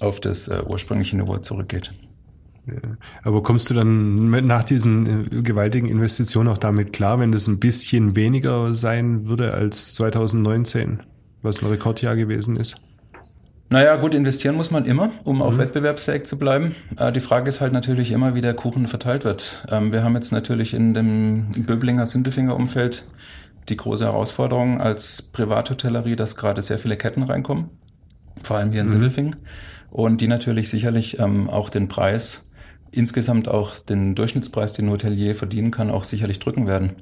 auf 0.00 0.20
das 0.20 0.48
äh, 0.48 0.62
ursprüngliche 0.66 1.16
Niveau 1.16 1.36
zurückgeht. 1.38 1.92
Aber 3.22 3.42
kommst 3.42 3.70
du 3.70 3.74
dann 3.74 4.28
mit- 4.28 4.44
nach 4.44 4.64
diesen 4.64 5.28
äh, 5.38 5.42
gewaltigen 5.42 5.86
Investitionen 5.88 6.48
auch 6.48 6.58
damit 6.58 6.92
klar, 6.92 7.20
wenn 7.20 7.30
das 7.30 7.46
ein 7.46 7.60
bisschen 7.60 8.16
weniger 8.16 8.74
sein 8.74 9.28
würde 9.28 9.54
als 9.54 9.94
2019, 9.94 11.02
was 11.42 11.62
ein 11.62 11.68
Rekordjahr 11.68 12.16
gewesen 12.16 12.56
ist? 12.56 12.82
Naja, 13.68 13.96
gut, 13.96 14.14
investieren 14.14 14.54
muss 14.54 14.70
man 14.70 14.84
immer, 14.84 15.10
um 15.24 15.42
auch 15.42 15.58
wettbewerbsfähig 15.58 16.24
zu 16.24 16.38
bleiben. 16.38 16.76
Äh, 16.96 17.10
die 17.10 17.20
Frage 17.20 17.48
ist 17.48 17.60
halt 17.60 17.72
natürlich 17.72 18.12
immer, 18.12 18.34
wie 18.34 18.40
der 18.40 18.54
Kuchen 18.54 18.86
verteilt 18.86 19.24
wird. 19.24 19.66
Ähm, 19.68 19.92
wir 19.92 20.04
haben 20.04 20.14
jetzt 20.14 20.30
natürlich 20.30 20.72
in 20.72 20.94
dem 20.94 21.50
Böblinger 21.50 22.06
Sindelfinger 22.06 22.54
Umfeld 22.54 23.04
die 23.68 23.76
große 23.76 24.04
Herausforderung 24.04 24.80
als 24.80 25.20
Privathotellerie, 25.20 26.14
dass 26.14 26.36
gerade 26.36 26.62
sehr 26.62 26.78
viele 26.78 26.96
Ketten 26.96 27.24
reinkommen, 27.24 27.70
vor 28.42 28.58
allem 28.58 28.70
hier 28.70 28.82
in 28.82 28.88
Sindelfingen, 28.88 29.34
und 29.90 30.20
die 30.20 30.28
natürlich 30.28 30.68
sicherlich 30.68 31.18
ähm, 31.18 31.50
auch 31.50 31.68
den 31.68 31.88
Preis, 31.88 32.54
insgesamt 32.92 33.48
auch 33.48 33.76
den 33.80 34.14
Durchschnittspreis, 34.14 34.74
den 34.74 34.86
ein 34.86 34.92
Hotelier 34.92 35.34
verdienen 35.34 35.72
kann, 35.72 35.90
auch 35.90 36.04
sicherlich 36.04 36.38
drücken 36.38 36.68
werden. 36.68 36.92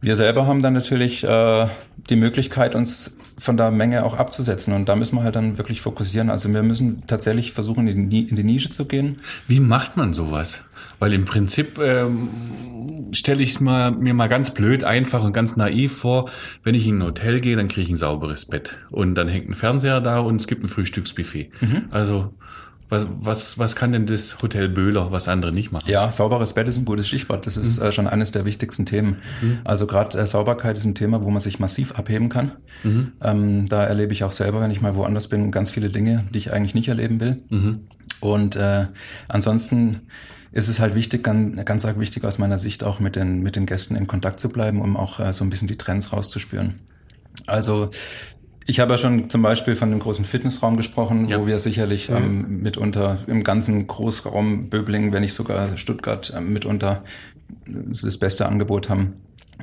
Wir 0.00 0.16
selber 0.16 0.46
haben 0.46 0.62
dann 0.62 0.74
natürlich 0.74 1.24
äh, 1.24 1.66
die 2.10 2.16
Möglichkeit, 2.16 2.74
uns 2.74 3.18
von 3.38 3.56
der 3.56 3.70
Menge 3.70 4.04
auch 4.04 4.16
abzusetzen. 4.16 4.72
Und 4.74 4.88
da 4.88 4.96
müssen 4.96 5.16
wir 5.16 5.22
halt 5.22 5.36
dann 5.36 5.58
wirklich 5.58 5.80
fokussieren. 5.80 6.30
Also 6.30 6.52
wir 6.52 6.62
müssen 6.62 7.06
tatsächlich 7.06 7.52
versuchen, 7.52 7.86
in 7.86 8.08
die, 8.08 8.28
in 8.28 8.36
die 8.36 8.44
Nische 8.44 8.70
zu 8.70 8.86
gehen. 8.86 9.20
Wie 9.46 9.60
macht 9.60 9.96
man 9.96 10.14
sowas? 10.14 10.64
Weil 10.98 11.12
im 11.12 11.26
Prinzip 11.26 11.78
ähm, 11.78 13.02
stelle 13.12 13.42
ich 13.42 13.50
es 13.50 13.60
mir 13.60 13.92
mal 13.92 14.28
ganz 14.28 14.54
blöd, 14.54 14.84
einfach 14.84 15.22
und 15.22 15.34
ganz 15.34 15.56
naiv 15.56 15.98
vor, 15.98 16.30
wenn 16.62 16.74
ich 16.74 16.86
in 16.86 16.98
ein 16.98 17.04
Hotel 17.04 17.40
gehe, 17.40 17.56
dann 17.56 17.68
kriege 17.68 17.82
ich 17.82 17.90
ein 17.90 17.96
sauberes 17.96 18.46
Bett. 18.46 18.76
Und 18.90 19.14
dann 19.16 19.28
hängt 19.28 19.48
ein 19.50 19.54
Fernseher 19.54 20.00
da 20.00 20.20
und 20.20 20.40
es 20.40 20.46
gibt 20.46 20.64
ein 20.64 20.68
Frühstücksbuffet. 20.68 21.50
Also 21.90 22.32
was, 22.88 23.06
was, 23.10 23.58
was 23.58 23.76
kann 23.76 23.92
denn 23.92 24.06
das 24.06 24.42
Hotel 24.42 24.68
Böhler, 24.68 25.10
was 25.12 25.28
andere 25.28 25.52
nicht 25.52 25.72
machen? 25.72 25.90
Ja, 25.90 26.10
sauberes 26.12 26.52
Bett 26.52 26.68
ist 26.68 26.76
ein 26.76 26.84
gutes 26.84 27.08
Stichwort. 27.08 27.46
Das 27.46 27.56
ist 27.56 27.78
äh, 27.78 27.90
schon 27.92 28.06
eines 28.06 28.32
der 28.32 28.44
wichtigsten 28.44 28.86
Themen. 28.86 29.16
Also 29.64 29.86
gerade 29.86 30.18
äh, 30.18 30.26
Sauberkeit 30.26 30.78
ist 30.78 30.84
ein 30.84 30.94
Thema, 30.94 31.22
wo 31.24 31.30
man 31.30 31.40
sich 31.40 31.58
massiv 31.58 31.92
abheben 31.98 32.28
kann. 32.28 32.52
Ähm, 33.22 33.66
da 33.68 33.84
erlebe 33.84 34.12
ich 34.12 34.24
auch 34.24 34.32
selber, 34.32 34.60
wenn 34.60 34.70
ich 34.70 34.80
mal 34.80 34.94
woanders 34.94 35.28
bin, 35.28 35.50
ganz 35.50 35.70
viele 35.70 35.90
Dinge, 35.90 36.26
die 36.32 36.38
ich 36.38 36.52
eigentlich 36.52 36.74
nicht 36.74 36.88
erleben 36.88 37.20
will. 37.20 37.42
Und 38.20 38.56
äh, 38.56 38.86
ansonsten 39.28 40.02
ist 40.52 40.68
es 40.68 40.80
halt 40.80 40.94
wichtig, 40.94 41.22
ganz, 41.22 41.64
ganz 41.64 41.84
arg 41.84 41.98
wichtig 41.98 42.24
aus 42.24 42.38
meiner 42.38 42.58
Sicht 42.58 42.82
auch 42.84 43.00
mit 43.00 43.16
den, 43.16 43.42
mit 43.42 43.56
den 43.56 43.66
Gästen 43.66 43.94
in 43.94 44.06
Kontakt 44.06 44.40
zu 44.40 44.48
bleiben, 44.48 44.80
um 44.80 44.96
auch 44.96 45.20
äh, 45.20 45.32
so 45.32 45.44
ein 45.44 45.50
bisschen 45.50 45.68
die 45.68 45.76
Trends 45.76 46.12
rauszuspüren. 46.12 46.80
Also 47.46 47.90
ich 48.66 48.80
habe 48.80 48.92
ja 48.94 48.98
schon 48.98 49.30
zum 49.30 49.42
Beispiel 49.42 49.76
von 49.76 49.90
dem 49.90 50.00
großen 50.00 50.24
Fitnessraum 50.24 50.76
gesprochen, 50.76 51.26
Ja. 51.28 51.40
wo 51.40 51.46
wir 51.46 51.58
sicherlich 51.58 52.08
ähm, 52.10 52.60
mitunter 52.62 53.18
im 53.26 53.44
ganzen 53.44 53.86
Großraum 53.86 54.68
Böblingen, 54.68 55.12
wenn 55.12 55.22
nicht 55.22 55.34
sogar 55.34 55.76
Stuttgart, 55.76 56.32
ähm, 56.36 56.52
mitunter 56.52 57.04
das 57.66 58.18
beste 58.18 58.46
Angebot 58.46 58.88
haben. 58.88 59.14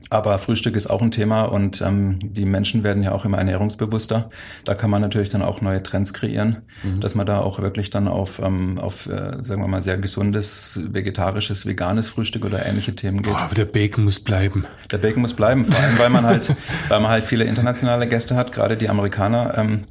Aber 0.09 0.37
Frühstück 0.39 0.75
ist 0.75 0.87
auch 0.87 1.01
ein 1.01 1.11
Thema 1.11 1.43
und 1.43 1.81
ähm, 1.81 2.19
die 2.21 2.45
Menschen 2.45 2.83
werden 2.83 3.03
ja 3.03 3.11
auch 3.11 3.25
immer 3.25 3.37
ernährungsbewusster. 3.37 4.29
Da 4.65 4.75
kann 4.75 4.89
man 4.89 5.01
natürlich 5.01 5.29
dann 5.29 5.41
auch 5.41 5.61
neue 5.61 5.81
Trends 5.81 6.13
kreieren, 6.13 6.63
dass 6.99 7.15
man 7.15 7.25
da 7.25 7.39
auch 7.39 7.59
wirklich 7.59 7.89
dann 7.89 8.07
auf, 8.07 8.39
ähm, 8.39 8.79
auf 8.79 9.07
äh, 9.07 9.41
sagen 9.41 9.61
wir 9.61 9.67
mal, 9.67 9.81
sehr 9.81 9.97
gesundes, 9.97 10.79
vegetarisches, 10.91 11.65
veganes 11.65 12.09
Frühstück 12.09 12.45
oder 12.45 12.65
ähnliche 12.65 12.95
Themen 12.95 13.21
geht. 13.21 13.33
Boah, 13.33 13.41
aber 13.41 13.55
der 13.55 13.65
Bacon 13.65 14.03
muss 14.03 14.19
bleiben. 14.19 14.65
Der 14.91 14.97
Bacon 14.97 15.21
muss 15.21 15.33
bleiben, 15.33 15.63
vor 15.65 15.83
allem 15.83 15.99
weil 15.99 16.09
man 16.09 16.25
halt, 16.25 16.55
weil 16.89 16.99
man 16.99 17.11
halt 17.11 17.25
viele 17.25 17.45
internationale 17.45 18.07
Gäste 18.07 18.35
hat, 18.35 18.51
gerade 18.51 18.77
die 18.77 18.89
Amerikaner. 18.89 19.57
Ähm, 19.57 19.85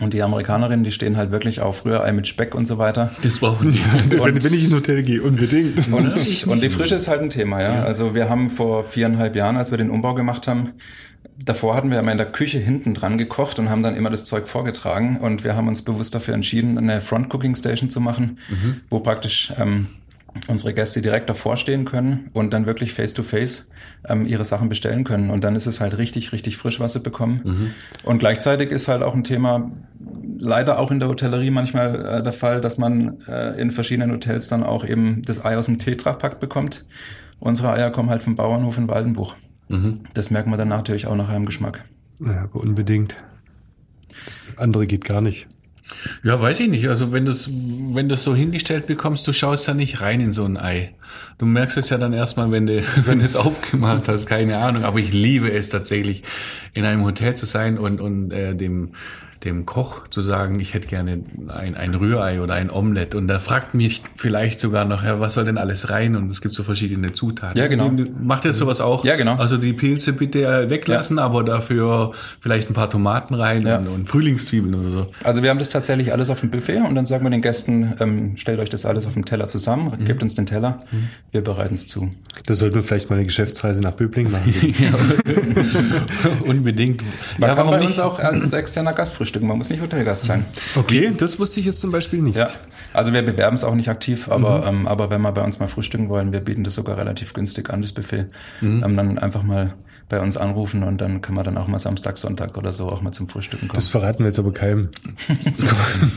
und 0.00 0.14
die 0.14 0.22
Amerikanerinnen, 0.22 0.84
die 0.84 0.92
stehen 0.92 1.16
halt 1.16 1.30
wirklich 1.30 1.60
auf 1.60 1.84
Rührei 1.84 2.12
mit 2.12 2.26
Speck 2.26 2.54
und 2.54 2.66
so 2.66 2.78
weiter. 2.78 3.10
Das 3.22 3.40
brauchen 3.40 3.72
die. 3.72 3.80
wenn, 4.10 4.42
wenn 4.42 4.54
ich 4.54 4.64
in 4.64 4.70
ein 4.70 4.76
Hotel 4.76 5.02
gehe, 5.02 5.22
unbedingt. 5.22 5.88
Und, 5.94 6.46
und 6.46 6.62
die 6.62 6.68
Frische 6.68 6.96
ist 6.96 7.08
halt 7.08 7.20
ein 7.20 7.30
Thema, 7.30 7.62
ja. 7.62 7.82
Also 7.82 8.14
wir 8.14 8.28
haben 8.28 8.50
vor 8.50 8.84
viereinhalb 8.84 9.36
Jahren, 9.36 9.56
als 9.56 9.70
wir 9.70 9.78
den 9.78 9.90
Umbau 9.90 10.14
gemacht 10.14 10.48
haben, 10.48 10.70
davor 11.38 11.76
hatten 11.76 11.90
wir 11.90 11.98
immer 11.98 12.12
in 12.12 12.18
der 12.18 12.30
Küche 12.30 12.58
hinten 12.58 12.94
dran 12.94 13.18
gekocht 13.18 13.58
und 13.58 13.70
haben 13.70 13.82
dann 13.82 13.94
immer 13.94 14.10
das 14.10 14.24
Zeug 14.24 14.48
vorgetragen. 14.48 15.18
Und 15.18 15.44
wir 15.44 15.54
haben 15.54 15.68
uns 15.68 15.82
bewusst 15.82 16.14
dafür 16.14 16.34
entschieden, 16.34 16.78
eine 16.78 17.00
Front 17.00 17.32
Cooking 17.32 17.54
Station 17.54 17.90
zu 17.90 18.00
machen, 18.00 18.36
wo 18.90 19.00
praktisch 19.00 19.52
ähm, 19.58 19.88
unsere 20.48 20.74
Gäste 20.74 21.00
direkt 21.00 21.28
davor 21.28 21.56
stehen 21.56 21.84
können 21.84 22.30
und 22.32 22.52
dann 22.52 22.66
wirklich 22.66 22.92
face 22.92 23.14
to 23.14 23.22
face 23.22 23.70
ähm, 24.08 24.26
ihre 24.26 24.44
Sachen 24.44 24.68
bestellen 24.68 25.04
können. 25.04 25.30
Und 25.30 25.44
dann 25.44 25.54
ist 25.54 25.66
es 25.66 25.80
halt 25.80 25.96
richtig, 25.98 26.32
richtig 26.32 26.56
frisch, 26.56 26.80
was 26.80 26.92
sie 26.92 27.00
bekommen. 27.00 27.72
Und 28.02 28.18
gleichzeitig 28.18 28.70
ist 28.70 28.88
halt 28.88 29.02
auch 29.02 29.14
ein 29.14 29.24
Thema, 29.24 29.70
leider 30.38 30.78
auch 30.78 30.90
in 30.90 30.98
der 30.98 31.08
Hotellerie 31.08 31.50
manchmal 31.50 32.04
äh, 32.04 32.22
der 32.22 32.32
Fall, 32.32 32.60
dass 32.60 32.78
man 32.78 33.20
äh, 33.28 33.60
in 33.60 33.70
verschiedenen 33.70 34.10
Hotels 34.12 34.48
dann 34.48 34.62
auch 34.62 34.84
eben 34.84 35.22
das 35.22 35.44
Ei 35.44 35.56
aus 35.56 35.66
dem 35.66 35.78
Tetrapack 35.78 36.40
bekommt. 36.40 36.84
Unsere 37.38 37.72
Eier 37.72 37.90
kommen 37.90 38.10
halt 38.10 38.22
vom 38.22 38.36
Bauernhof 38.36 38.78
in 38.78 38.88
Waldenbuch. 38.88 39.34
Das 40.14 40.30
merkt 40.30 40.48
man 40.48 40.58
dann 40.58 40.68
natürlich 40.68 41.06
auch 41.06 41.16
nach 41.16 41.28
einem 41.28 41.46
Geschmack. 41.46 41.84
Ja, 42.20 42.42
aber 42.42 42.60
unbedingt. 42.60 43.16
Das 44.26 44.44
andere 44.56 44.86
geht 44.86 45.04
gar 45.04 45.20
nicht. 45.20 45.46
Ja, 46.22 46.40
weiß 46.40 46.60
ich 46.60 46.68
nicht. 46.68 46.88
Also 46.88 47.12
wenn 47.12 47.24
du 47.24 47.32
es 47.32 47.50
wenn 47.50 48.08
du's 48.08 48.24
so 48.24 48.34
hingestellt 48.34 48.86
bekommst, 48.86 49.26
du 49.26 49.32
schaust 49.32 49.68
da 49.68 49.74
nicht 49.74 50.00
rein 50.00 50.20
in 50.20 50.32
so 50.32 50.44
ein 50.44 50.56
Ei. 50.56 50.94
Du 51.38 51.46
merkst 51.46 51.76
es 51.76 51.90
ja 51.90 51.98
dann 51.98 52.12
erstmal, 52.12 52.50
wenn 52.50 52.66
du 52.66 52.82
wenn 53.06 53.20
es 53.20 53.36
aufgemacht 53.36 54.08
hast, 54.08 54.26
keine 54.26 54.58
Ahnung. 54.58 54.84
Aber 54.84 54.98
ich 54.98 55.12
liebe 55.12 55.50
es 55.52 55.68
tatsächlich, 55.68 56.22
in 56.72 56.84
einem 56.84 57.04
Hotel 57.04 57.34
zu 57.34 57.46
sein 57.46 57.78
und 57.78 58.00
und 58.00 58.32
äh, 58.32 58.54
dem 58.54 58.92
dem 59.44 59.66
Koch 59.66 60.08
zu 60.08 60.22
sagen, 60.22 60.60
ich 60.60 60.74
hätte 60.74 60.88
gerne 60.88 61.20
ein, 61.48 61.74
ein 61.74 61.94
Rührei 61.94 62.40
oder 62.40 62.54
ein 62.54 62.70
Omelett. 62.70 63.14
Und 63.14 63.28
da 63.28 63.38
fragt 63.38 63.74
mich 63.74 64.02
vielleicht 64.16 64.60
sogar 64.60 64.84
noch, 64.84 65.04
ja, 65.04 65.20
was 65.20 65.34
soll 65.34 65.44
denn 65.44 65.58
alles 65.58 65.90
rein? 65.90 66.16
Und 66.16 66.30
es 66.30 66.40
gibt 66.40 66.54
so 66.54 66.62
verschiedene 66.62 67.12
Zutaten. 67.12 67.58
Ja, 67.58 67.66
genau. 67.66 67.90
Macht 68.20 68.44
ihr 68.44 68.52
sowas 68.52 68.80
auch? 68.80 69.04
Ja, 69.04 69.16
genau. 69.16 69.36
Also 69.36 69.56
die 69.58 69.72
Pilze 69.72 70.12
bitte 70.12 70.70
weglassen, 70.70 71.18
aber 71.18 71.44
dafür 71.44 72.12
vielleicht 72.40 72.70
ein 72.70 72.74
paar 72.74 72.90
Tomaten 72.90 73.34
rein 73.34 73.66
Ja. 73.66 73.78
und, 73.78 73.88
und 73.88 74.08
Frühlingszwiebeln 74.08 74.74
oder 74.74 74.90
so. 74.90 75.06
Also 75.22 75.42
wir 75.42 75.50
haben 75.50 75.58
das 75.58 75.68
tatsächlich 75.68 76.12
alles 76.12 76.30
auf 76.30 76.40
dem 76.40 76.50
Buffet 76.50 76.78
und 76.80 76.94
dann 76.94 77.04
sagen 77.06 77.24
wir 77.24 77.30
den 77.30 77.42
Gästen, 77.42 77.94
ähm, 78.00 78.36
stellt 78.36 78.58
euch 78.58 78.68
das 78.70 78.84
alles 78.86 79.06
auf 79.06 79.14
dem 79.14 79.24
Teller 79.24 79.46
zusammen, 79.46 79.92
gebt 80.04 80.22
uns 80.22 80.34
den 80.34 80.46
Teller, 80.46 80.80
wir 81.32 81.42
bereiten 81.42 81.74
es 81.74 81.86
zu. 81.86 82.10
Da 82.46 82.54
sollten 82.54 82.76
wir 82.76 82.82
vielleicht 82.82 83.10
mal 83.10 83.16
eine 83.16 83.24
Geschäftsreise 83.26 83.82
nach 83.82 83.92
Böbling 83.92 84.30
machen. 84.30 84.54
Unbedingt. 86.46 87.02
Man 87.38 87.48
ja, 87.50 87.54
kann 87.54 87.66
warum 87.66 87.70
bei 87.72 87.78
nicht? 87.78 87.88
uns 87.88 87.98
auch 88.00 88.18
als 88.18 88.52
externer 88.52 88.92
Gast 88.92 89.14
frühstücken, 89.34 89.48
man 89.48 89.58
muss 89.58 89.70
nicht 89.70 89.82
Hotelgast 89.82 90.24
sein. 90.24 90.44
Okay, 90.76 91.12
das 91.16 91.38
wusste 91.38 91.60
ich 91.60 91.66
jetzt 91.66 91.80
zum 91.80 91.90
Beispiel 91.90 92.20
nicht. 92.20 92.36
Ja, 92.36 92.48
also 92.92 93.12
wir 93.12 93.22
bewerben 93.22 93.56
es 93.56 93.64
auch 93.64 93.74
nicht 93.74 93.88
aktiv, 93.88 94.28
aber, 94.28 94.64
ähm, 94.66 94.86
aber 94.86 95.10
wenn 95.10 95.20
wir 95.20 95.32
bei 95.32 95.42
uns 95.42 95.58
mal 95.58 95.66
frühstücken 95.66 96.08
wollen, 96.08 96.32
wir 96.32 96.40
bieten 96.40 96.62
das 96.62 96.74
sogar 96.74 96.96
relativ 96.96 97.32
günstig 97.34 97.70
an, 97.70 97.82
das 97.82 97.92
Buffet, 97.92 98.26
ähm, 98.62 98.96
dann 98.96 99.18
einfach 99.18 99.42
mal 99.42 99.74
bei 100.08 100.20
uns 100.20 100.36
anrufen 100.36 100.82
und 100.82 101.00
dann 101.00 101.22
kann 101.22 101.34
man 101.34 101.44
dann 101.44 101.56
auch 101.56 101.66
mal 101.66 101.78
Samstag, 101.78 102.18
Sonntag 102.18 102.56
oder 102.58 102.72
so 102.72 102.88
auch 102.90 103.00
mal 103.00 103.12
zum 103.12 103.26
Frühstücken 103.26 103.68
kommen. 103.68 103.74
Das 103.74 103.88
verraten 103.88 104.20
wir 104.20 104.26
jetzt 104.26 104.38
aber 104.38 104.52
keinem. 104.52 104.90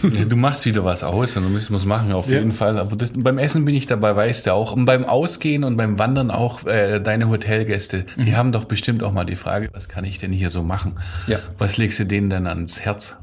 Ja, 0.03 0.25
du 0.25 0.35
machst 0.35 0.65
wieder 0.65 0.83
was 0.83 1.03
aus 1.03 1.37
und 1.37 1.43
du 1.43 1.49
müssen 1.49 1.71
wir 1.73 1.77
es 1.77 1.85
machen, 1.85 2.11
auf 2.11 2.27
Ja. 2.29 2.35
jeden 2.39 2.51
Fall. 2.51 2.77
Aber 2.77 2.95
das, 2.95 3.13
beim 3.15 3.37
Essen 3.37 3.65
bin 3.65 3.75
ich 3.75 3.87
dabei, 3.87 4.15
weißt 4.15 4.47
du 4.47 4.53
auch. 4.53 4.71
Und 4.73 4.85
beim 4.85 5.05
Ausgehen 5.05 5.63
und 5.63 5.77
beim 5.77 5.97
Wandern 5.99 6.31
auch, 6.31 6.65
äh, 6.65 6.99
deine 6.99 7.29
Hotelgäste, 7.29 8.05
die 8.17 8.35
haben 8.35 8.51
doch 8.51 8.65
bestimmt 8.65 9.03
auch 9.03 9.11
mal 9.13 9.25
die 9.25 9.35
Frage, 9.35 9.69
was 9.73 9.87
kann 9.89 10.03
ich 10.05 10.19
denn 10.19 10.31
hier 10.31 10.49
so 10.49 10.63
machen? 10.63 10.99
Ja. 11.27 11.39
Was 11.57 11.77
legst 11.77 11.99
du 11.99 12.05
denen 12.05 12.29
denn 12.29 12.47
ans 12.47 12.81
Herz? 12.81 13.15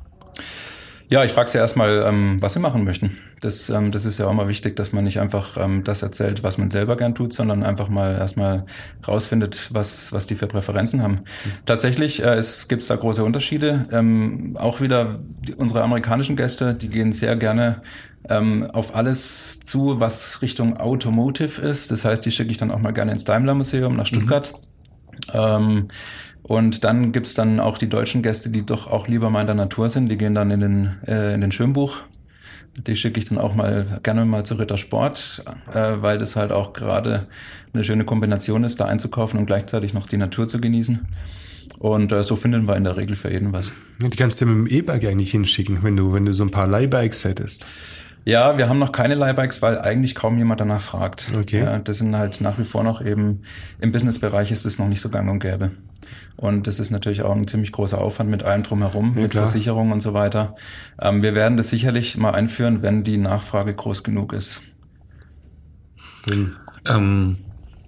Ja, 1.11 1.23
ich 1.23 1.33
frage 1.33 1.51
sie 1.51 1.59
erstmal, 1.59 2.05
ähm, 2.07 2.39
was 2.41 2.55
sie 2.55 2.61
machen 2.61 2.85
möchten. 2.85 3.17
Das, 3.41 3.69
ähm, 3.69 3.91
das 3.91 4.07
ist 4.07 4.19
ja 4.19 4.27
auch 4.27 4.33
mal 4.33 4.49
wichtig, 4.49 4.77
dass 4.77 4.93
man 4.93 5.05
nicht 5.05 5.21
einfach 5.21 5.57
ähm, 5.59 5.85
das 5.85 6.03
erzählt, 6.03 6.43
was 6.43 6.57
man 6.57 6.71
selber 6.71 6.97
gern 6.97 7.15
tut, 7.15 7.33
sondern 7.33 7.63
einfach 7.63 7.89
mal 7.89 8.15
erstmal 8.15 8.65
rausfindet, 9.07 9.69
was, 9.73 10.13
was 10.13 10.27
die 10.27 10.35
für 10.35 10.47
Präferenzen 10.47 11.03
haben. 11.03 11.21
Tatsächlich 11.67 12.23
äh, 12.23 12.35
es 12.35 12.69
gibt 12.69 12.89
da 12.89 12.97
große 12.97 13.23
Unterschiede. 13.23 13.87
Ähm, 13.93 14.57
auch 14.59 14.81
wieder 14.81 15.21
die, 15.47 15.55
unsere 15.55 15.83
amerikanischen 15.83 16.37
Gäste, 16.37 16.75
die 16.75 16.89
gehen 16.89 17.13
sehr 17.13 17.37
gerne 17.37 17.83
ähm, 18.31 18.69
auf 18.73 18.95
alles 18.95 19.61
zu, 19.61 20.01
was 20.01 20.41
Richtung 20.41 20.79
Automotive 20.79 21.61
ist. 21.61 21.91
Das 21.91 22.05
heißt, 22.05 22.25
die 22.25 22.31
schicke 22.31 22.51
ich 22.51 22.57
dann 22.57 22.71
auch 22.71 22.79
mal 22.79 22.93
gerne 22.93 23.13
ins 23.13 23.25
Daimler 23.25 23.55
Museum 23.55 23.97
nach 23.97 24.07
Stuttgart. 24.07 24.55
Ähm, 25.33 25.89
und 26.47 26.85
dann 26.85 27.13
gibt's 27.13 27.33
dann 27.33 27.59
auch 27.59 27.79
die 27.79 27.89
deutschen 27.89 28.23
Gäste, 28.23 28.51
die 28.51 28.67
doch 28.67 28.87
auch 28.87 29.09
lieber 29.09 29.31
mal 29.31 29.41
in 29.41 29.47
der 29.47 29.57
Natur 29.57 29.89
sind. 29.89 30.11
Die 30.11 30.19
gehen 30.19 30.35
dann 30.35 30.51
in 30.51 30.61
den, 30.61 30.97
äh, 31.07 31.33
in 31.33 31.41
den 31.41 31.53
Schwimmbuch. 31.53 32.01
Die 32.77 32.97
schicke 32.97 33.19
ich 33.19 33.27
dann 33.27 33.39
auch 33.39 33.55
mal 33.55 34.01
gerne 34.03 34.27
mal 34.27 34.45
zu 34.45 34.57
Rittersport, 34.57 35.43
äh, 35.73 35.93
weil 36.01 36.19
das 36.19 36.37
halt 36.37 36.53
auch 36.53 36.75
gerade 36.75 37.29
eine 37.73 37.83
schöne 37.83 38.05
Kombination 38.05 38.63
ist, 38.63 38.79
da 38.79 38.85
einzukaufen 38.85 39.41
und 39.41 39.47
gleichzeitig 39.47 39.95
noch 39.95 40.07
die 40.07 40.19
Natur 40.19 40.47
zu 40.47 40.61
genießen. 40.61 41.07
Und 41.79 42.13
äh, 42.13 42.23
so 42.23 42.37
finden 42.37 42.69
wir 42.69 42.77
in 42.77 42.85
der 42.85 42.99
Regel 42.99 43.17
für 43.17 43.33
jeden 43.33 43.55
was. 43.55 43.73
Die 44.03 44.11
kannst 44.11 44.41
du 44.43 44.47
mit 44.47 44.71
dem 44.71 44.79
E-Bike 44.79 45.05
eigentlich 45.07 45.31
hinschicken, 45.31 45.83
wenn 45.83 45.97
du, 45.97 46.13
wenn 46.13 46.27
du 46.27 46.35
so 46.35 46.45
ein 46.45 46.51
paar 46.51 46.67
Leihbikes 46.67 47.25
hättest. 47.25 47.65
Ja, 48.25 48.57
wir 48.57 48.69
haben 48.69 48.79
noch 48.79 48.93
keine 48.93 49.15
Leihbikes, 49.15 49.61
weil 49.61 49.79
eigentlich 49.79 50.15
kaum 50.15 50.39
jemand 50.39 50.61
danach 50.61 50.81
fragt. 50.81 51.31
Okay. 51.39 51.61
Ja, 51.61 51.79
das 51.79 51.99
sind 51.99 52.17
halt 52.17 52.41
nach 52.41 52.59
wie 52.59 52.65
vor 52.65 52.83
noch 52.83 53.05
eben, 53.05 53.43
im 53.81 53.93
Businessbereich 53.93 54.51
ist 54.51 54.65
es 54.65 54.79
noch 54.79 54.89
nicht 54.89 55.01
so 55.01 55.11
gang 55.11 55.31
und 55.31 55.41
gäbe. 55.41 55.73
Und 56.37 56.67
das 56.67 56.81
ist 56.81 56.91
natürlich 56.91 57.23
auch 57.23 57.35
ein 57.35 57.47
ziemlich 57.47 57.73
großer 57.73 58.01
Aufwand 58.01 58.31
mit 58.31 58.43
allem 58.43 58.63
drumherum, 58.63 59.15
mit 59.15 59.31
klar. 59.31 59.47
Versicherungen 59.47 59.93
und 59.93 60.01
so 60.01 60.15
weiter. 60.15 60.57
Ähm, 61.01 61.23
wir 61.23 61.35
werden 61.35 61.57
das 61.57 61.69
sicherlich 61.69 62.17
mal 62.17 62.33
einführen, 62.33 62.83
wenn 62.83 63.05
die 63.05 63.19
Nachfrage 63.19 63.75
groß 63.75 64.03
genug 64.03 64.33
ist. 64.33 64.63
Ähm, 66.87 67.37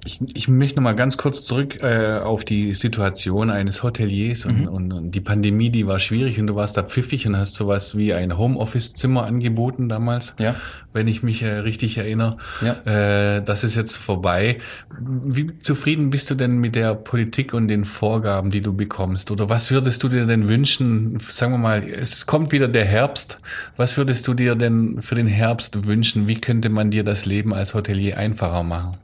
ich, 0.06 0.20
ich 0.34 0.48
möchte 0.48 0.76
noch 0.76 0.84
mal 0.84 0.94
ganz 0.94 1.16
kurz 1.16 1.44
zurück 1.44 1.82
äh, 1.82 2.18
auf 2.20 2.44
die 2.44 2.72
Situation 2.74 3.50
eines 3.50 3.82
Hoteliers 3.82 4.46
und, 4.46 4.66
und, 4.68 4.92
und 4.92 5.10
die 5.10 5.20
Pandemie, 5.20 5.70
die 5.70 5.86
war 5.86 5.98
schwierig 5.98 6.38
und 6.40 6.46
du 6.46 6.54
warst 6.54 6.76
da 6.76 6.82
pfiffig 6.82 7.26
und 7.26 7.36
hast 7.36 7.54
sowas 7.54 7.96
wie 7.96 8.14
ein 8.14 8.38
Homeoffice-Zimmer 8.38 9.24
angeboten 9.24 9.88
damals, 9.88 10.34
Ja. 10.38 10.54
wenn 10.92 11.08
ich 11.08 11.22
mich 11.22 11.42
äh, 11.42 11.48
richtig 11.58 11.98
erinnere. 11.98 12.38
Ja. 12.64 13.36
Äh, 13.36 13.42
das 13.42 13.64
ist 13.64 13.74
jetzt 13.74 13.96
vorbei. 13.96 14.58
Wie 14.98 15.58
zufrieden 15.58 16.10
bist 16.10 16.30
du 16.30 16.34
denn 16.36 16.58
mit 16.58 16.74
der 16.76 16.94
Politik 16.94 17.52
und 17.52 17.68
den 17.68 17.84
Vorgaben, 17.84 18.50
die 18.50 18.60
du 18.60 18.74
bekommst? 18.74 19.30
Oder 19.30 19.48
was 19.50 19.70
würdest 19.70 20.02
du 20.04 20.08
dir 20.08 20.26
denn 20.26 20.48
wünschen? 20.48 21.18
Sagen 21.20 21.52
wir 21.52 21.58
mal, 21.58 21.82
es 21.82 22.26
kommt 22.26 22.52
wieder 22.52 22.68
der 22.68 22.84
Herbst. 22.84 23.40
Was 23.76 23.96
würdest 23.98 24.26
du 24.28 24.34
dir 24.34 24.54
denn 24.54 25.02
für 25.02 25.16
den 25.16 25.26
Herbst 25.26 25.86
wünschen? 25.86 26.28
Wie 26.28 26.40
könnte 26.40 26.68
man 26.68 26.90
dir 26.90 27.02
das 27.04 27.26
Leben 27.26 27.52
als 27.52 27.74
Hotelier 27.74 28.16
einfacher 28.18 28.62
machen? 28.62 28.98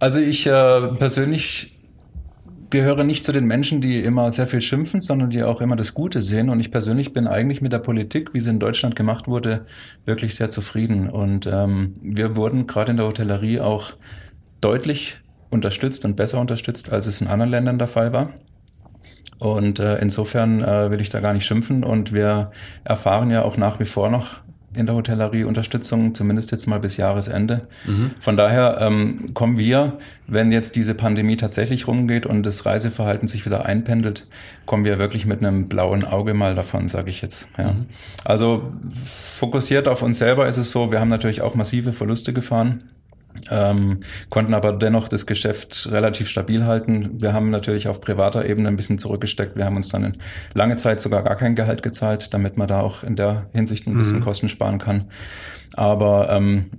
Also 0.00 0.18
ich 0.18 0.46
äh, 0.46 0.88
persönlich 0.98 1.76
gehöre 2.70 3.04
nicht 3.04 3.22
zu 3.22 3.32
den 3.32 3.44
Menschen, 3.44 3.80
die 3.80 4.00
immer 4.00 4.30
sehr 4.30 4.46
viel 4.46 4.60
schimpfen, 4.60 5.00
sondern 5.00 5.28
die 5.28 5.42
auch 5.42 5.60
immer 5.60 5.76
das 5.76 5.92
Gute 5.92 6.22
sehen. 6.22 6.48
Und 6.48 6.58
ich 6.60 6.70
persönlich 6.70 7.12
bin 7.12 7.26
eigentlich 7.26 7.60
mit 7.60 7.72
der 7.72 7.80
Politik, 7.80 8.32
wie 8.32 8.40
sie 8.40 8.50
in 8.50 8.58
Deutschland 8.58 8.96
gemacht 8.96 9.28
wurde, 9.28 9.66
wirklich 10.06 10.36
sehr 10.36 10.48
zufrieden. 10.48 11.10
Und 11.10 11.46
ähm, 11.46 11.96
wir 12.00 12.34
wurden 12.36 12.66
gerade 12.66 12.92
in 12.92 12.96
der 12.96 13.06
Hotellerie 13.06 13.60
auch 13.60 13.92
deutlich 14.60 15.18
unterstützt 15.50 16.04
und 16.04 16.16
besser 16.16 16.40
unterstützt, 16.40 16.92
als 16.92 17.06
es 17.06 17.20
in 17.20 17.26
anderen 17.26 17.50
Ländern 17.50 17.78
der 17.78 17.88
Fall 17.88 18.12
war. 18.12 18.30
Und 19.38 19.80
äh, 19.80 19.98
insofern 19.98 20.62
äh, 20.62 20.90
will 20.90 21.00
ich 21.00 21.10
da 21.10 21.20
gar 21.20 21.34
nicht 21.34 21.44
schimpfen. 21.44 21.84
Und 21.84 22.14
wir 22.14 22.52
erfahren 22.84 23.30
ja 23.30 23.42
auch 23.42 23.56
nach 23.58 23.80
wie 23.80 23.84
vor 23.84 24.08
noch 24.08 24.40
in 24.74 24.86
der 24.86 24.94
Hotellerie 24.94 25.44
Unterstützung, 25.44 26.14
zumindest 26.14 26.52
jetzt 26.52 26.66
mal 26.66 26.78
bis 26.78 26.96
Jahresende. 26.96 27.62
Von 28.20 28.36
daher 28.36 28.78
ähm, 28.80 29.34
kommen 29.34 29.58
wir, 29.58 29.98
wenn 30.26 30.52
jetzt 30.52 30.76
diese 30.76 30.94
Pandemie 30.94 31.36
tatsächlich 31.36 31.88
rumgeht 31.88 32.24
und 32.24 32.44
das 32.44 32.66
Reiseverhalten 32.66 33.26
sich 33.26 33.44
wieder 33.46 33.66
einpendelt, 33.66 34.28
kommen 34.66 34.84
wir 34.84 34.98
wirklich 34.98 35.26
mit 35.26 35.40
einem 35.40 35.68
blauen 35.68 36.04
Auge 36.04 36.34
mal 36.34 36.54
davon, 36.54 36.86
sage 36.86 37.10
ich 37.10 37.20
jetzt. 37.20 37.48
Ja. 37.58 37.74
Also 38.24 38.72
fokussiert 38.92 39.88
auf 39.88 40.02
uns 40.02 40.18
selber 40.18 40.46
ist 40.46 40.56
es 40.56 40.70
so, 40.70 40.92
wir 40.92 41.00
haben 41.00 41.08
natürlich 41.08 41.42
auch 41.42 41.54
massive 41.56 41.92
Verluste 41.92 42.32
gefahren. 42.32 42.84
Ähm, 43.50 44.00
konnten 44.28 44.54
aber 44.54 44.72
dennoch 44.72 45.08
das 45.08 45.26
Geschäft 45.26 45.88
relativ 45.90 46.28
stabil 46.28 46.64
halten. 46.64 47.20
Wir 47.20 47.32
haben 47.32 47.50
natürlich 47.50 47.88
auf 47.88 48.00
privater 48.00 48.44
Ebene 48.44 48.68
ein 48.68 48.76
bisschen 48.76 48.98
zurückgesteckt. 48.98 49.56
Wir 49.56 49.64
haben 49.64 49.76
uns 49.76 49.88
dann 49.88 50.04
in 50.04 50.16
lange 50.54 50.76
Zeit 50.76 51.00
sogar 51.00 51.22
gar 51.22 51.36
kein 51.36 51.54
Gehalt 51.54 51.82
gezahlt, 51.82 52.34
damit 52.34 52.56
man 52.56 52.68
da 52.68 52.80
auch 52.80 53.02
in 53.02 53.16
der 53.16 53.46
Hinsicht 53.52 53.86
ein 53.86 53.96
bisschen 53.96 54.20
Kosten 54.20 54.48
sparen 54.48 54.78
kann. 54.78 55.06
Aber 55.74 56.30
ähm, 56.30 56.70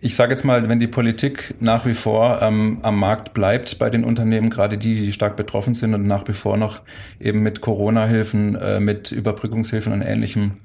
ich 0.00 0.14
sage 0.14 0.30
jetzt 0.30 0.44
mal, 0.44 0.68
wenn 0.68 0.78
die 0.78 0.86
Politik 0.86 1.54
nach 1.60 1.86
wie 1.86 1.94
vor 1.94 2.40
ähm, 2.42 2.78
am 2.82 2.98
Markt 2.98 3.34
bleibt 3.34 3.78
bei 3.78 3.90
den 3.90 4.04
Unternehmen, 4.04 4.50
gerade 4.50 4.78
die, 4.78 5.02
die 5.02 5.12
stark 5.12 5.36
betroffen 5.36 5.74
sind 5.74 5.94
und 5.94 6.06
nach 6.06 6.28
wie 6.28 6.32
vor 6.32 6.56
noch 6.56 6.80
eben 7.18 7.40
mit 7.40 7.60
Corona-Hilfen, 7.60 8.54
äh, 8.56 8.80
mit 8.80 9.10
Überbrückungshilfen 9.12 9.92
und 9.92 10.02
Ähnlichem 10.02 10.58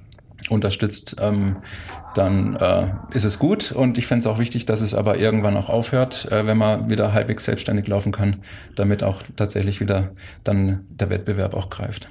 unterstützt, 0.52 1.16
ähm, 1.20 1.58
dann 2.14 2.56
äh, 2.56 2.88
ist 3.14 3.24
es 3.24 3.40
gut. 3.40 3.72
Und 3.72 3.98
ich 3.98 4.08
fände 4.08 4.20
es 4.20 4.28
auch 4.28 4.40
wichtig, 4.40 4.66
dass 4.66 4.82
es 4.82 4.94
aber 4.94 5.18
irgendwann 5.18 5.58
auch 5.58 5.70
aufhört, 5.70 6.32
äh, 6.32 6.46
wenn 6.46 6.58
man 6.58 6.90
wieder 6.90 7.14
halbwegs 7.14 7.46
selbstständig 7.46 7.88
laufen 7.88 8.12
kann, 8.12 8.38
damit 8.76 9.04
auch 9.04 9.24
tatsächlich 9.36 9.80
wieder 9.80 10.12
dann 10.44 10.86
der 10.90 11.10
Wettbewerb 11.10 11.54
auch 11.54 11.70
greift. 11.70 12.08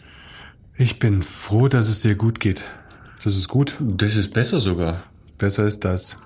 Ich 0.77 0.99
bin 0.99 1.23
froh, 1.23 1.69
dass 1.69 1.89
es 1.89 2.01
dir 2.01 2.17
gut 2.17 2.41
geht. 2.41 2.65
Das 3.23 3.37
ist 3.37 3.49
gut. 3.49 3.77
Das 3.81 4.17
ist 4.17 4.33
besser 4.33 4.61
sogar. 4.61 5.03
Besser 5.37 5.67
ist 5.67 5.85
das. 5.85 6.19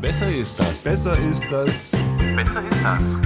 Besser 0.00 0.32
ist 0.34 0.58
das. 0.58 0.78
Besser 0.80 1.18
ist 1.30 1.44
das. 1.50 1.92
Besser 2.36 2.62
ist 2.70 2.80
das. 2.82 3.16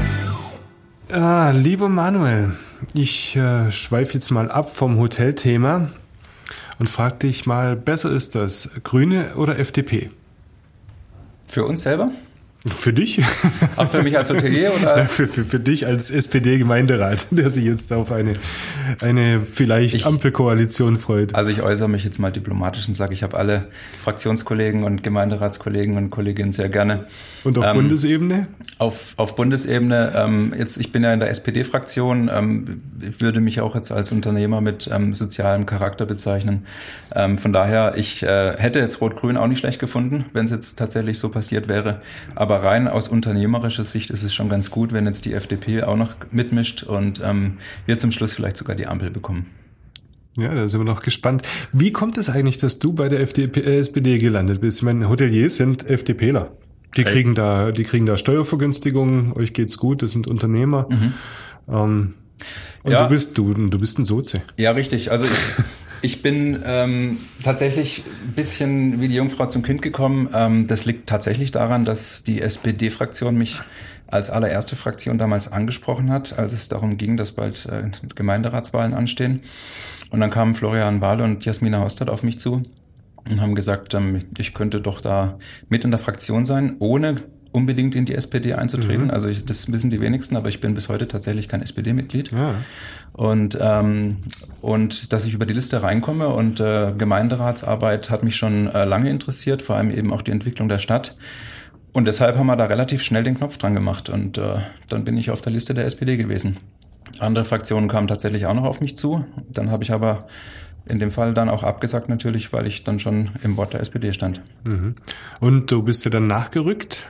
Ah, 1.12 1.50
lieber 1.50 1.88
Manuel, 1.88 2.52
ich 2.92 3.36
äh, 3.36 3.70
schweife 3.70 4.14
jetzt 4.14 4.30
mal 4.30 4.50
ab 4.50 4.68
vom 4.70 4.98
Hotelthema 4.98 5.90
und 6.84 6.90
frag 6.90 7.18
dich 7.20 7.46
mal, 7.46 7.76
besser 7.76 8.10
ist 8.10 8.34
das 8.34 8.70
Grüne 8.84 9.36
oder 9.36 9.58
FDP? 9.58 10.10
Für 11.46 11.64
uns 11.64 11.80
selber? 11.80 12.10
Für 12.66 12.94
dich? 12.94 13.20
Auch 13.76 13.90
für 13.90 14.02
mich 14.02 14.16
als 14.16 14.30
Hotelier 14.30 14.72
oder? 14.80 15.06
für, 15.06 15.28
für, 15.28 15.44
für 15.44 15.60
dich 15.60 15.86
als 15.86 16.10
SPD-Gemeinderat, 16.10 17.26
der 17.30 17.50
sich 17.50 17.64
jetzt 17.64 17.92
auf 17.92 18.10
eine, 18.10 18.32
eine 19.02 19.40
vielleicht 19.42 19.94
Ich- 19.94 20.06
Ampelkoalition 20.06 20.96
freut. 20.96 21.34
Also 21.34 21.50
ich 21.50 21.60
äußere 21.60 21.88
mich 21.90 22.04
jetzt 22.04 22.18
mal 22.18 22.30
diplomatisch 22.32 22.88
und 22.88 22.94
sage, 22.94 23.12
ich 23.12 23.22
habe 23.22 23.36
alle 23.36 23.68
Fraktionskollegen 24.02 24.82
und 24.84 25.02
Gemeinderatskollegen 25.02 25.98
und 25.98 26.08
Kolleginnen 26.08 26.52
sehr 26.52 26.70
gerne. 26.70 27.06
Und 27.44 27.58
auf 27.58 27.66
ähm, 27.66 27.74
Bundesebene? 27.74 28.46
Auf, 28.78 29.12
auf 29.18 29.36
Bundesebene, 29.36 30.14
ähm, 30.16 30.54
jetzt, 30.56 30.78
ich 30.78 30.90
bin 30.90 31.02
ja 31.02 31.12
in 31.12 31.20
der 31.20 31.28
SPD-Fraktion, 31.28 32.30
ähm, 32.32 32.80
ich 33.06 33.20
würde 33.20 33.40
mich 33.40 33.60
auch 33.60 33.74
jetzt 33.74 33.92
als 33.92 34.10
Unternehmer 34.10 34.62
mit 34.62 34.88
ähm, 34.90 35.12
sozialem 35.12 35.66
Charakter 35.66 36.06
bezeichnen. 36.06 36.64
Ähm, 37.14 37.36
von 37.36 37.52
daher, 37.52 37.94
ich 37.98 38.22
äh, 38.22 38.54
hätte 38.56 38.78
jetzt 38.78 39.02
Rot-Grün 39.02 39.36
auch 39.36 39.48
nicht 39.48 39.58
schlecht 39.58 39.80
gefunden, 39.80 40.24
wenn 40.32 40.46
es 40.46 40.50
jetzt 40.50 40.76
tatsächlich 40.76 41.18
so 41.18 41.28
passiert 41.28 41.68
wäre. 41.68 42.00
Aber 42.34 42.53
rein 42.56 42.88
aus 42.88 43.08
unternehmerischer 43.08 43.84
Sicht 43.84 44.10
ist 44.10 44.22
es 44.22 44.34
schon 44.34 44.48
ganz 44.48 44.70
gut, 44.70 44.92
wenn 44.92 45.06
jetzt 45.06 45.24
die 45.24 45.32
FDP 45.34 45.82
auch 45.82 45.96
noch 45.96 46.14
mitmischt 46.30 46.82
und 46.82 47.20
ähm, 47.24 47.58
wir 47.86 47.98
zum 47.98 48.12
Schluss 48.12 48.32
vielleicht 48.32 48.56
sogar 48.56 48.76
die 48.76 48.86
Ampel 48.86 49.10
bekommen. 49.10 49.46
Ja, 50.36 50.52
da 50.52 50.68
sind 50.68 50.80
wir 50.80 50.84
noch 50.84 51.02
gespannt. 51.02 51.42
Wie 51.72 51.92
kommt 51.92 52.18
es 52.18 52.28
eigentlich, 52.28 52.58
dass 52.58 52.80
du 52.80 52.92
bei 52.92 53.08
der 53.08 53.20
FDP, 53.20 53.60
äh, 53.60 53.78
SPD 53.78 54.18
gelandet 54.18 54.60
bist? 54.60 54.78
Ich 54.78 54.82
meine, 54.82 55.08
Hoteliers 55.08 55.56
sind 55.56 55.88
FDPler. 55.88 56.50
Die 56.96 57.04
kriegen 57.04 57.34
da, 57.34 57.72
die 57.72 57.82
kriegen 57.84 58.06
da 58.06 58.16
Steuervergünstigungen, 58.16 59.32
euch 59.32 59.52
geht's 59.52 59.76
gut, 59.78 60.02
das 60.02 60.12
sind 60.12 60.26
Unternehmer. 60.28 60.88
Ähm, 61.68 62.14
und 62.82 62.92
Ja. 62.92 63.04
du 63.04 63.08
bist 63.10 63.36
du, 63.38 63.52
du 63.54 63.78
bist 63.78 63.98
ein 63.98 64.04
Sozi. 64.04 64.42
Ja, 64.56 64.72
richtig. 64.72 65.10
Also 65.10 65.24
ich, 65.24 65.30
ich 66.02 66.22
bin 66.22 66.62
ähm, 66.64 67.18
tatsächlich 67.42 68.04
ein 68.26 68.32
bisschen 68.32 69.00
wie 69.00 69.08
die 69.08 69.16
Jungfrau 69.16 69.46
zum 69.46 69.62
Kind 69.62 69.82
gekommen. 69.82 70.28
Ähm, 70.32 70.66
das 70.66 70.84
liegt 70.84 71.08
tatsächlich 71.08 71.50
daran, 71.50 71.84
dass 71.84 72.24
die 72.24 72.40
SPD-Fraktion 72.40 73.36
mich 73.36 73.60
als 74.06 74.30
allererste 74.30 74.76
Fraktion 74.76 75.18
damals 75.18 75.50
angesprochen 75.50 76.10
hat, 76.10 76.38
als 76.38 76.52
es 76.52 76.68
darum 76.68 76.96
ging, 76.96 77.16
dass 77.16 77.32
bald 77.32 77.66
äh, 77.66 77.90
Gemeinderatswahlen 78.14 78.94
anstehen. 78.94 79.42
Und 80.10 80.20
dann 80.20 80.30
kamen 80.30 80.54
Florian 80.54 81.00
Wahl 81.00 81.20
und 81.20 81.44
Jasmina 81.44 81.80
Hostert 81.80 82.10
auf 82.10 82.22
mich 82.22 82.38
zu 82.38 82.62
und 83.28 83.40
haben 83.40 83.54
gesagt, 83.54 83.94
ähm, 83.94 84.24
ich 84.38 84.54
könnte 84.54 84.80
doch 84.80 85.00
da 85.00 85.38
mit 85.68 85.84
in 85.84 85.90
der 85.90 85.98
Fraktion 85.98 86.44
sein, 86.44 86.76
ohne 86.78 87.16
unbedingt 87.54 87.94
in 87.94 88.04
die 88.04 88.14
SPD 88.14 88.54
einzutreten. 88.54 89.10
Also 89.10 89.28
ich, 89.28 89.44
das 89.44 89.70
wissen 89.70 89.90
die 89.90 90.00
wenigsten, 90.00 90.36
aber 90.36 90.48
ich 90.48 90.60
bin 90.60 90.74
bis 90.74 90.88
heute 90.88 91.06
tatsächlich 91.06 91.48
kein 91.48 91.62
SPD-Mitglied. 91.62 92.32
Ja. 92.32 92.56
Und, 93.14 93.56
ähm, 93.60 94.18
und 94.60 95.12
dass 95.12 95.24
ich 95.24 95.34
über 95.34 95.46
die 95.46 95.54
Liste 95.54 95.82
reinkomme 95.82 96.28
und 96.28 96.58
äh, 96.58 96.92
Gemeinderatsarbeit 96.98 98.10
hat 98.10 98.24
mich 98.24 98.34
schon 98.34 98.66
äh, 98.66 98.84
lange 98.84 99.08
interessiert, 99.08 99.62
vor 99.62 99.76
allem 99.76 99.90
eben 99.90 100.12
auch 100.12 100.20
die 100.20 100.32
Entwicklung 100.32 100.68
der 100.68 100.78
Stadt. 100.78 101.14
Und 101.92 102.08
deshalb 102.08 102.36
haben 102.36 102.46
wir 102.46 102.56
da 102.56 102.64
relativ 102.64 103.04
schnell 103.04 103.22
den 103.22 103.38
Knopf 103.38 103.56
dran 103.56 103.74
gemacht 103.74 104.08
und 104.08 104.36
äh, 104.36 104.56
dann 104.88 105.04
bin 105.04 105.16
ich 105.16 105.30
auf 105.30 105.40
der 105.42 105.52
Liste 105.52 105.74
der 105.74 105.84
SPD 105.84 106.16
gewesen. 106.16 106.56
Andere 107.20 107.44
Fraktionen 107.44 107.88
kamen 107.88 108.08
tatsächlich 108.08 108.46
auch 108.46 108.54
noch 108.54 108.64
auf 108.64 108.80
mich 108.80 108.96
zu. 108.96 109.24
Dann 109.48 109.70
habe 109.70 109.84
ich 109.84 109.92
aber 109.92 110.26
in 110.86 110.98
dem 110.98 111.12
Fall 111.12 111.34
dann 111.34 111.48
auch 111.48 111.62
abgesagt 111.62 112.08
natürlich, 112.08 112.52
weil 112.52 112.66
ich 112.66 112.82
dann 112.82 112.98
schon 112.98 113.30
im 113.44 113.54
Board 113.54 113.74
der 113.74 113.80
SPD 113.80 114.12
stand. 114.12 114.42
Und 115.38 115.70
du 115.70 115.82
bist 115.82 116.04
ja 116.04 116.10
dann 116.10 116.26
nachgerückt. 116.26 117.08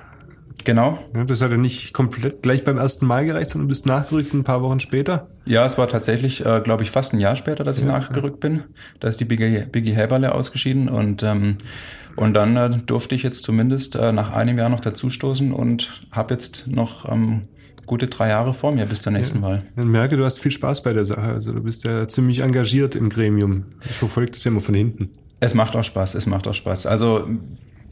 Genau. 0.65 0.99
Ja, 1.15 1.25
das 1.25 1.43
hat 1.43 1.51
ja 1.51 1.57
nicht 1.57 1.93
komplett 1.93 2.43
gleich 2.43 2.65
beim 2.65 2.79
ersten 2.79 3.07
Mal 3.07 3.27
gereicht, 3.27 3.51
sondern 3.51 3.69
du 3.69 3.73
bist 3.73 3.87
nachgerückt 3.87 4.33
ein 4.33 4.45
paar 4.45 4.63
Wochen 4.63 4.81
später. 4.81 5.29
Ja, 5.45 5.65
es 5.65 5.77
war 5.77 5.89
tatsächlich, 5.89 6.45
äh, 6.45 6.61
glaube 6.65 6.83
ich, 6.85 6.91
fast 6.91 7.13
ein 7.13 7.19
Jahr 7.19 7.37
später, 7.37 7.65
dass 7.65 7.79
ich 7.79 7.85
nachgerückt 7.85 8.41
bin. 8.41 8.63
Da 9.01 9.09
ist 9.09 9.21
die 9.21 9.27
Biggie, 9.27 9.67
Biggie 9.71 9.95
Häberle 9.95 10.35
ausgeschieden 10.35 10.89
und 10.89 11.23
ähm, 11.23 11.57
und 12.17 12.35
dann 12.35 12.57
äh, 12.57 12.71
durfte 12.71 13.15
ich 13.15 13.23
jetzt 13.23 13.43
zumindest 13.43 13.97
äh, 13.97 14.13
nach 14.13 14.33
einem 14.33 14.57
Jahr 14.57 14.69
noch 14.69 14.81
dazustoßen 14.81 15.53
und 15.53 16.05
habe 16.13 16.35
jetzt 16.35 16.69
noch 16.69 17.11
ähm, 17.11 17.43
gute 17.87 18.07
drei 18.07 18.29
Jahre 18.29 18.53
vor 18.53 18.73
mir 18.73 18.87
bis 18.87 19.03
zur 19.03 19.13
nächsten 19.13 19.43
Wahl. 19.43 19.65
Ich 19.77 19.85
merke, 19.85 20.17
du 20.17 20.25
hast 20.25 20.41
viel 20.41 20.53
Spaß 20.53 20.83
bei 20.83 20.93
der 20.93 21.05
Sache. 21.05 21.23
Also 21.23 21.53
du 21.53 21.63
bist 21.63 21.85
ja 21.85 22.07
ziemlich 22.07 22.41
engagiert 22.41 22.95
im 22.95 23.11
Gremium. 23.11 23.65
Ich 23.85 23.97
verfolge 23.97 24.31
das 24.31 24.45
ja 24.45 24.51
immer 24.51 24.61
von 24.61 24.75
hinten. 24.75 25.11
Es 25.41 25.55
macht 25.55 25.77
auch 25.77 25.85
Spaß, 25.85 26.15
es 26.15 26.27
macht 26.27 26.49
auch 26.49 26.55
Spaß. 26.55 26.87
Also 26.87 27.29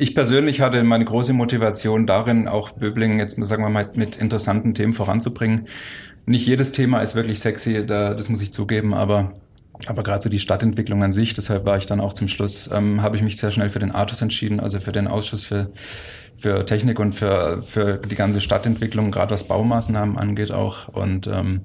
ich 0.03 0.17
persönlich 0.17 0.61
hatte 0.61 0.83
meine 0.83 1.05
große 1.05 1.33
Motivation 1.33 2.07
darin, 2.09 2.49
auch 2.49 2.71
Böblingen 2.71 3.21
jetzt, 3.21 3.37
sagen 3.47 3.63
wir 3.63 3.71
mal, 3.71 3.89
mit 3.95 4.17
interessanten 4.17 4.75
Themen 4.75 4.93
voranzubringen. 4.93 5.69
Nicht 6.27 6.45
jedes 6.45 6.73
Thema 6.73 7.01
ist 7.03 7.15
wirklich 7.15 7.39
sexy, 7.39 7.87
da, 7.87 8.15
das 8.15 8.29
muss 8.29 8.43
ich 8.43 8.53
zugeben, 8.53 8.95
aber 8.95 9.33
aber 9.87 10.05
gerade 10.05 10.23
so 10.23 10.29
die 10.29 10.39
Stadtentwicklung 10.39 11.03
an 11.03 11.13
sich, 11.13 11.35
deshalb 11.35 11.65
war 11.65 11.77
ich 11.77 11.87
dann 11.87 12.01
auch 12.01 12.13
zum 12.13 12.29
Schluss, 12.29 12.71
ähm, 12.73 13.03
habe 13.03 13.17
ich 13.17 13.23
mich 13.23 13.37
sehr 13.37 13.51
schnell 13.51 13.69
für 13.69 13.81
den 13.81 13.91
Artus 13.91 14.23
entschieden, 14.23 14.61
also 14.61 14.79
für 14.79 14.93
den 14.93 15.09
Ausschuss 15.09 15.45
für, 15.45 15.73
für 16.37 16.65
Technik 16.67 17.01
und 17.01 17.15
für, 17.15 17.61
für 17.63 17.99
die 17.99 18.15
ganze 18.15 18.41
Stadtentwicklung, 18.41 19.11
gerade 19.11 19.33
was 19.33 19.49
Baumaßnahmen 19.49 20.19
angeht 20.19 20.53
auch. 20.53 20.87
Und, 20.89 21.27
ähm, 21.27 21.63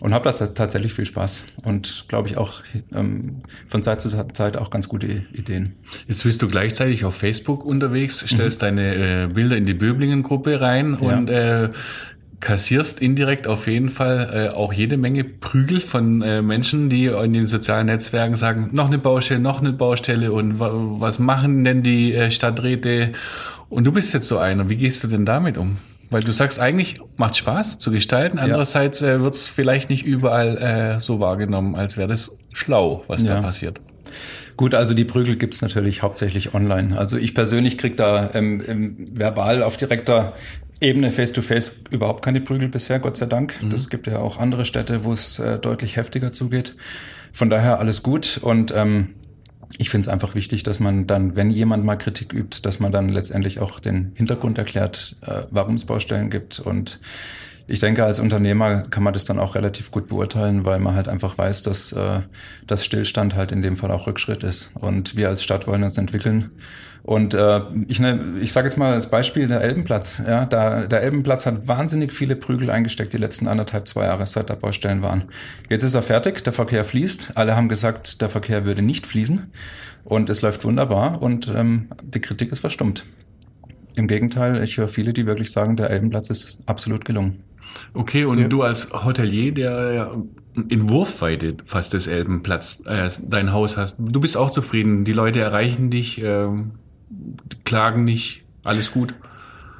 und 0.00 0.12
habe 0.12 0.30
da 0.30 0.46
tatsächlich 0.46 0.92
viel 0.92 1.06
Spaß 1.06 1.44
und 1.64 2.04
glaube 2.08 2.28
ich 2.28 2.36
auch 2.36 2.60
ähm, 2.92 3.42
von 3.66 3.82
Zeit 3.82 4.00
zu 4.00 4.10
Zeit 4.32 4.56
auch 4.56 4.70
ganz 4.70 4.88
gute 4.88 5.06
Ideen. 5.32 5.74
Jetzt 6.06 6.24
bist 6.24 6.42
du 6.42 6.48
gleichzeitig 6.48 7.04
auf 7.04 7.16
Facebook 7.16 7.64
unterwegs, 7.64 8.24
stellst 8.26 8.62
deine 8.62 9.24
äh, 9.24 9.26
Bilder 9.28 9.56
in 9.56 9.64
die 9.64 9.74
Böblingen-Gruppe 9.74 10.60
rein 10.60 10.98
Ja. 11.00 11.16
und 11.16 11.30
äh, 11.30 11.70
kassierst 12.40 13.00
indirekt 13.00 13.46
auf 13.46 13.66
jeden 13.66 13.88
Fall 13.88 14.30
äh, 14.52 14.54
auch 14.54 14.72
jede 14.74 14.98
Menge 14.98 15.24
Prügel 15.24 15.80
von 15.80 16.20
äh, 16.20 16.42
Menschen, 16.42 16.90
die 16.90 17.06
in 17.06 17.32
den 17.32 17.46
sozialen 17.46 17.86
Netzwerken 17.86 18.36
sagen, 18.36 18.68
noch 18.72 18.88
eine 18.88 18.98
Baustelle, 18.98 19.40
noch 19.40 19.60
eine 19.60 19.72
Baustelle 19.72 20.32
und 20.32 20.60
wa 20.60 20.70
was 20.74 21.18
machen 21.18 21.64
denn 21.64 21.82
die 21.82 22.12
äh, 22.12 22.30
Stadträte? 22.30 23.12
Und 23.70 23.84
du 23.84 23.92
bist 23.92 24.12
jetzt 24.14 24.28
so 24.28 24.38
einer. 24.38 24.68
Wie 24.68 24.76
gehst 24.76 25.02
du 25.02 25.08
denn 25.08 25.24
damit 25.24 25.56
um? 25.56 25.78
Weil 26.10 26.20
du 26.22 26.32
sagst, 26.32 26.60
eigentlich 26.60 26.96
macht 27.16 27.36
Spaß 27.36 27.78
zu 27.78 27.90
gestalten. 27.90 28.38
Andererseits 28.38 29.02
äh, 29.02 29.20
wird 29.20 29.34
es 29.34 29.48
vielleicht 29.48 29.90
nicht 29.90 30.04
überall 30.04 30.56
äh, 30.58 31.00
so 31.00 31.18
wahrgenommen, 31.20 31.74
als 31.74 31.96
wäre 31.96 32.08
das 32.08 32.36
schlau, 32.52 33.04
was 33.08 33.24
da 33.24 33.36
Ja. 33.36 33.40
passiert. 33.40 33.80
Gut, 34.56 34.74
also 34.74 34.94
die 34.94 35.04
Prügel 35.04 35.36
gibt's 35.36 35.60
natürlich 35.62 36.02
hauptsächlich 36.02 36.54
online. 36.54 36.96
Also 36.96 37.18
ich 37.18 37.34
persönlich 37.34 37.76
krieg 37.76 37.96
da 37.96 38.30
ähm, 38.34 38.62
ähm, 38.66 38.96
verbal 39.12 39.62
auf 39.62 39.76
direkter 39.76 40.34
Ebene 40.80 41.10
face-to-face 41.10 41.84
überhaupt 41.90 42.24
keine 42.24 42.40
Prügel 42.40 42.68
bisher, 42.68 42.98
Gott 42.98 43.16
sei 43.16 43.26
Dank. 43.26 43.58
Das 43.70 43.88
gibt 43.90 44.06
ja 44.06 44.18
auch 44.18 44.38
andere 44.38 44.64
Städte, 44.64 45.04
wo 45.04 45.12
es 45.12 45.38
äh, 45.38 45.58
deutlich 45.58 45.96
heftiger 45.96 46.32
zugeht. 46.32 46.76
Von 47.32 47.50
daher 47.50 47.78
alles 47.80 48.02
gut 48.02 48.38
und 48.42 48.72
ähm, 48.74 49.08
ich 49.78 49.90
finde 49.90 50.06
es 50.06 50.08
einfach 50.08 50.34
wichtig, 50.34 50.62
dass 50.62 50.80
man 50.80 51.06
dann, 51.06 51.36
wenn 51.36 51.50
jemand 51.50 51.84
mal 51.84 51.96
Kritik 51.96 52.32
übt, 52.32 52.60
dass 52.62 52.80
man 52.80 52.92
dann 52.92 53.08
letztendlich 53.08 53.60
auch 53.60 53.78
den 53.80 54.12
Hintergrund 54.14 54.58
erklärt, 54.58 55.16
äh, 55.22 55.42
warum 55.50 55.74
es 55.74 55.84
Baustellen 55.84 56.30
gibt. 56.30 56.60
Und 56.60 56.98
ich 57.68 57.80
denke, 57.80 58.04
als 58.04 58.20
Unternehmer 58.20 58.82
kann 58.82 59.02
man 59.02 59.12
das 59.12 59.24
dann 59.24 59.38
auch 59.38 59.54
relativ 59.54 59.90
gut 59.90 60.06
beurteilen, 60.06 60.64
weil 60.64 60.78
man 60.78 60.94
halt 60.94 61.08
einfach 61.08 61.36
weiß, 61.36 61.62
dass 61.62 61.92
äh, 61.92 62.20
das 62.66 62.84
Stillstand 62.84 63.34
halt 63.34 63.50
in 63.50 63.62
dem 63.62 63.76
Fall 63.76 63.90
auch 63.90 64.06
Rückschritt 64.06 64.44
ist. 64.44 64.70
Und 64.74 65.16
wir 65.16 65.28
als 65.28 65.42
Stadt 65.42 65.66
wollen 65.66 65.82
uns 65.82 65.98
entwickeln. 65.98 66.54
Und 67.02 67.34
äh, 67.34 67.60
ich, 67.86 68.00
ne, 68.00 68.34
ich 68.40 68.52
sage 68.52 68.68
jetzt 68.68 68.76
mal 68.76 68.92
als 68.92 69.10
Beispiel 69.10 69.46
der 69.48 69.60
Elbenplatz. 69.60 70.20
Ja, 70.26 70.44
da, 70.44 70.86
der 70.86 71.02
Elbenplatz 71.02 71.46
hat 71.46 71.68
wahnsinnig 71.68 72.12
viele 72.12 72.36
Prügel 72.36 72.70
eingesteckt 72.70 73.12
die 73.12 73.18
letzten 73.18 73.46
anderthalb, 73.46 73.86
zwei 73.86 74.06
Jahre, 74.06 74.26
seit 74.26 74.50
da 74.50 74.54
Baustellen 74.54 75.02
waren. 75.02 75.24
Jetzt 75.68 75.84
ist 75.84 75.94
er 75.94 76.02
fertig, 76.02 76.42
der 76.42 76.52
Verkehr 76.52 76.84
fließt. 76.84 77.32
Alle 77.36 77.56
haben 77.56 77.68
gesagt, 77.68 78.20
der 78.22 78.28
Verkehr 78.28 78.64
würde 78.64 78.82
nicht 78.82 79.06
fließen. 79.06 79.46
Und 80.04 80.30
es 80.30 80.42
läuft 80.42 80.64
wunderbar 80.64 81.22
und 81.22 81.48
ähm, 81.48 81.88
die 82.02 82.20
Kritik 82.20 82.52
ist 82.52 82.60
verstummt. 82.60 83.04
Im 83.96 84.08
Gegenteil, 84.08 84.62
ich 84.62 84.76
höre 84.76 84.88
viele, 84.88 85.12
die 85.12 85.26
wirklich 85.26 85.50
sagen, 85.50 85.76
der 85.76 85.90
Elbenplatz 85.90 86.30
ist 86.30 86.58
absolut 86.66 87.04
gelungen. 87.04 87.42
Okay, 87.94 88.24
und 88.24 88.48
du 88.48 88.62
als 88.62 88.92
Hotelier, 88.92 89.52
der 89.52 89.92
ja 89.92 90.10
in 90.68 90.88
Wurfweite 90.88 91.56
fast 91.64 91.92
des 91.92 92.06
Elbenplatz 92.06 92.84
äh, 92.86 93.08
dein 93.28 93.52
Haus 93.52 93.76
hast, 93.76 93.98
du 93.98 94.20
bist 94.20 94.36
auch 94.36 94.50
zufrieden. 94.50 95.04
Die 95.04 95.12
Leute 95.12 95.40
erreichen 95.40 95.90
dich, 95.90 96.20
ähm, 96.22 96.72
klagen 97.64 98.04
nicht, 98.04 98.44
alles 98.64 98.92
gut. 98.92 99.14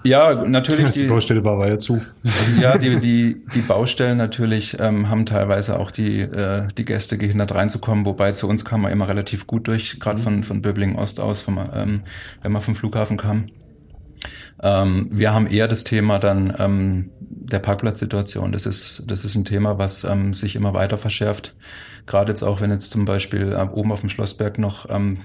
Ja, 0.04 0.44
natürlich. 0.44 0.90
Die 0.94 1.04
Baustelle 1.04 1.44
war, 1.44 1.58
war 1.58 1.68
ja 1.68 1.78
zu. 1.78 2.00
ja, 2.60 2.78
die, 2.78 3.00
die, 3.00 3.42
die 3.54 3.60
Baustellen 3.60 4.18
natürlich 4.18 4.76
ähm, 4.78 5.08
haben 5.10 5.26
teilweise 5.26 5.80
auch 5.80 5.90
die, 5.90 6.20
äh, 6.20 6.68
die 6.78 6.84
Gäste 6.84 7.18
gehindert 7.18 7.54
reinzukommen, 7.54 8.06
wobei 8.06 8.30
zu 8.32 8.48
uns 8.48 8.64
kam 8.64 8.82
man 8.82 8.92
immer 8.92 9.08
relativ 9.08 9.48
gut 9.48 9.66
durch, 9.66 9.98
gerade 9.98 10.20
von, 10.20 10.44
von 10.44 10.62
Böblingen 10.62 10.96
Ost 10.96 11.18
aus, 11.18 11.42
vom, 11.42 11.58
ähm, 11.74 12.02
wenn 12.42 12.52
man 12.52 12.62
vom 12.62 12.76
Flughafen 12.76 13.16
kam. 13.16 13.46
Ähm, 14.62 15.08
wir 15.10 15.34
haben 15.34 15.46
eher 15.46 15.68
das 15.68 15.84
Thema 15.84 16.18
dann 16.18 16.54
ähm, 16.58 17.10
der 17.20 17.58
Parkplatzsituation. 17.58 18.52
Das 18.52 18.66
ist, 18.66 19.04
das 19.10 19.24
ist 19.24 19.34
ein 19.34 19.44
Thema, 19.44 19.78
was 19.78 20.04
ähm, 20.04 20.34
sich 20.34 20.56
immer 20.56 20.74
weiter 20.74 20.98
verschärft. 20.98 21.54
Gerade 22.06 22.32
jetzt 22.32 22.42
auch, 22.42 22.60
wenn 22.60 22.70
jetzt 22.70 22.90
zum 22.90 23.04
Beispiel 23.04 23.52
äh, 23.52 23.62
oben 23.72 23.92
auf 23.92 24.00
dem 24.00 24.08
Schlossberg 24.08 24.58
noch, 24.58 24.88
ähm, 24.88 25.18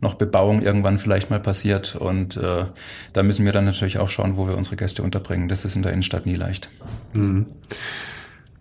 noch 0.00 0.14
Bebauung 0.14 0.62
irgendwann 0.62 0.98
vielleicht 0.98 1.30
mal 1.30 1.40
passiert. 1.40 1.96
Und 1.96 2.36
äh, 2.36 2.64
da 3.12 3.22
müssen 3.22 3.44
wir 3.44 3.52
dann 3.52 3.64
natürlich 3.64 3.98
auch 3.98 4.08
schauen, 4.08 4.36
wo 4.36 4.46
wir 4.48 4.56
unsere 4.56 4.76
Gäste 4.76 5.02
unterbringen. 5.02 5.48
Das 5.48 5.64
ist 5.64 5.76
in 5.76 5.82
der 5.82 5.92
Innenstadt 5.92 6.26
nie 6.26 6.36
leicht. 6.36 6.70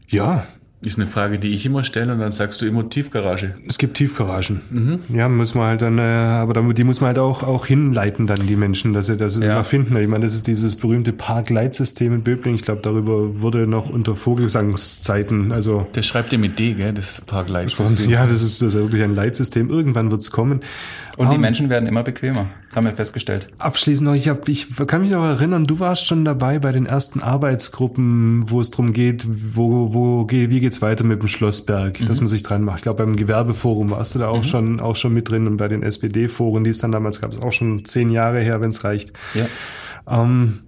Ja, 0.08 0.48
Ist 0.82 0.98
eine 0.98 1.08
Frage, 1.08 1.40
die 1.40 1.50
ich 1.54 1.66
immer 1.66 1.84
stelle 1.84 2.14
und 2.14 2.20
dann 2.20 2.32
sagst 2.32 2.62
du 2.62 2.66
immer 2.66 2.88
Tiefgarage. 2.90 3.54
es 3.68 3.78
gibt 3.78 3.98
Tiefgaragen. 3.98 5.04
Ja, 5.14 5.28
muss 5.28 5.54
man 5.54 5.68
halt 5.68 5.82
dann, 5.82 5.98
äh, 6.00 6.02
aber 6.02 6.74
die 6.74 6.86
muss 6.86 7.02
man 7.02 7.10
halt 7.10 7.20
auch, 7.20 7.44
auch 7.44 7.66
hinleiten 7.66 8.28
dann, 8.28 8.48
die 8.48 8.56
Menschen, 8.56 8.94
dass 8.94 9.08
sie, 9.08 9.18
das 9.18 9.38
Ja. 9.38 9.62
finden. 9.64 9.98
Ich 9.98 10.08
meine, 10.08 10.24
das 10.24 10.34
ist 10.36 10.48
dieses 10.48 10.78
berühmte 10.78 11.12
Parkleitsystem 11.12 12.14
in 12.14 12.22
Böbling. 12.24 12.56
Ich 12.56 12.62
glaube, 12.62 12.80
darüber 12.82 13.42
wurde 13.42 13.68
noch 13.68 13.90
unter 13.90 14.16
Vogelsangszeiten, 14.16 15.52
also 15.52 15.86
Das 15.92 16.06
schreibt 16.06 16.32
ihr 16.32 16.40
mit 16.40 16.58
D, 16.60 16.74
gell, 16.76 16.94
das 16.94 17.20
Parklight. 17.26 17.76
ja, 18.08 18.26
das 18.26 18.42
ist, 18.42 18.62
das 18.62 18.74
ist 18.74 18.80
wirklich 18.80 19.04
ein 19.04 19.16
Leitsystem. 19.16 19.70
Irgendwann 19.70 20.12
wird's 20.12 20.32
kommen. 20.32 20.62
Und 21.20 21.32
die 21.32 21.36
Ähm, 21.36 21.42
Menschen 21.42 21.70
werden 21.70 21.86
immer 21.86 22.02
bequemer, 22.02 22.48
haben 22.74 22.86
wir 22.86 22.94
festgestellt. 22.94 23.50
Abschließend 23.58 24.08
noch, 24.08 24.16
ich, 24.16 24.30
hab, 24.30 24.48
ich 24.48 24.68
kann 24.88 25.02
mich 25.02 25.10
noch 25.10 25.26
erinnern, 25.26 25.68
du 25.68 25.82
warst 25.82 26.06
schon 26.06 26.24
dabei 26.24 26.60
bei 26.60 26.72
den 26.72 26.86
ersten 26.86 27.20
Arbeitsgruppen, 27.20 28.50
wo 28.50 28.62
es 28.62 28.72
darum 28.72 28.94
geht, 28.94 29.26
wo, 29.28 29.94
wo, 29.94 30.26
wie 30.30 30.60
geht's 30.62 30.82
weiter 30.82 31.04
mit 31.04 31.22
dem 31.22 31.28
Schlossberg, 31.28 32.06
dass 32.06 32.22
man 32.22 32.28
sich 32.28 32.42
dran 32.42 32.64
macht. 32.64 32.78
Ich 32.78 32.84
glaube, 32.84 33.04
beim 33.04 33.18
Gewerbeforum 33.18 33.92
warst 33.92 34.16
du 34.16 34.20
da 34.20 34.30
auch 34.30 34.46
schon, 34.46 34.80
auch 34.80 34.96
schon 34.96 35.14
mit 35.14 35.30
drin 35.30 35.46
und 35.46 35.58
bei 35.58 35.68
den 35.68 35.84
SPD-Foren, 35.84 36.64
die 36.64 36.70
es 36.70 36.80
dann 36.80 36.94
damals 36.94 37.20
gab, 37.20 37.34
ist 37.34 37.42
auch 37.42 37.52
schon 37.52 37.84
zehn 37.84 38.12
Jahre 38.12 38.40
her, 38.40 38.62
wenn 38.62 38.70
es 38.70 38.86
reicht. 38.86 39.12
Ja. 39.34 39.46
Ähm, 40.08 40.60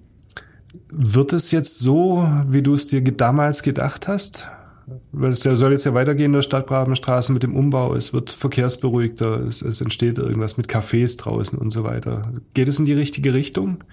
wird 0.89 1.31
es 1.31 1.51
jetzt 1.51 1.79
so, 1.79 2.27
wie 2.49 2.61
du 2.61 2.73
es 2.73 2.87
dir 2.87 3.01
damals 3.01 3.63
gedacht 3.63 4.09
hast? 4.09 4.47
Weil 5.11 5.31
es 5.31 5.41
soll 5.41 5.71
jetzt 5.71 5.85
ja 5.85 5.93
weitergehen 5.93 6.27
in 6.27 6.33
der 6.33 6.41
Stadtgrabenstraße 6.41 7.33
mit 7.33 7.43
dem 7.43 7.55
Umbau. 7.55 7.95
Es 7.95 8.13
wird 8.13 8.31
verkehrsberuhigter, 8.31 9.41
es, 9.41 9.61
es 9.61 9.81
entsteht 9.81 10.17
irgendwas 10.17 10.57
mit 10.57 10.67
Cafés 10.67 11.17
draußen 11.17 11.57
und 11.57 11.71
so 11.71 11.83
weiter. 11.83 12.33
Geht 12.53 12.67
es 12.67 12.79
in 12.79 12.85
die 12.85 12.93
richtige 12.93 13.33
Richtung? 13.33 13.83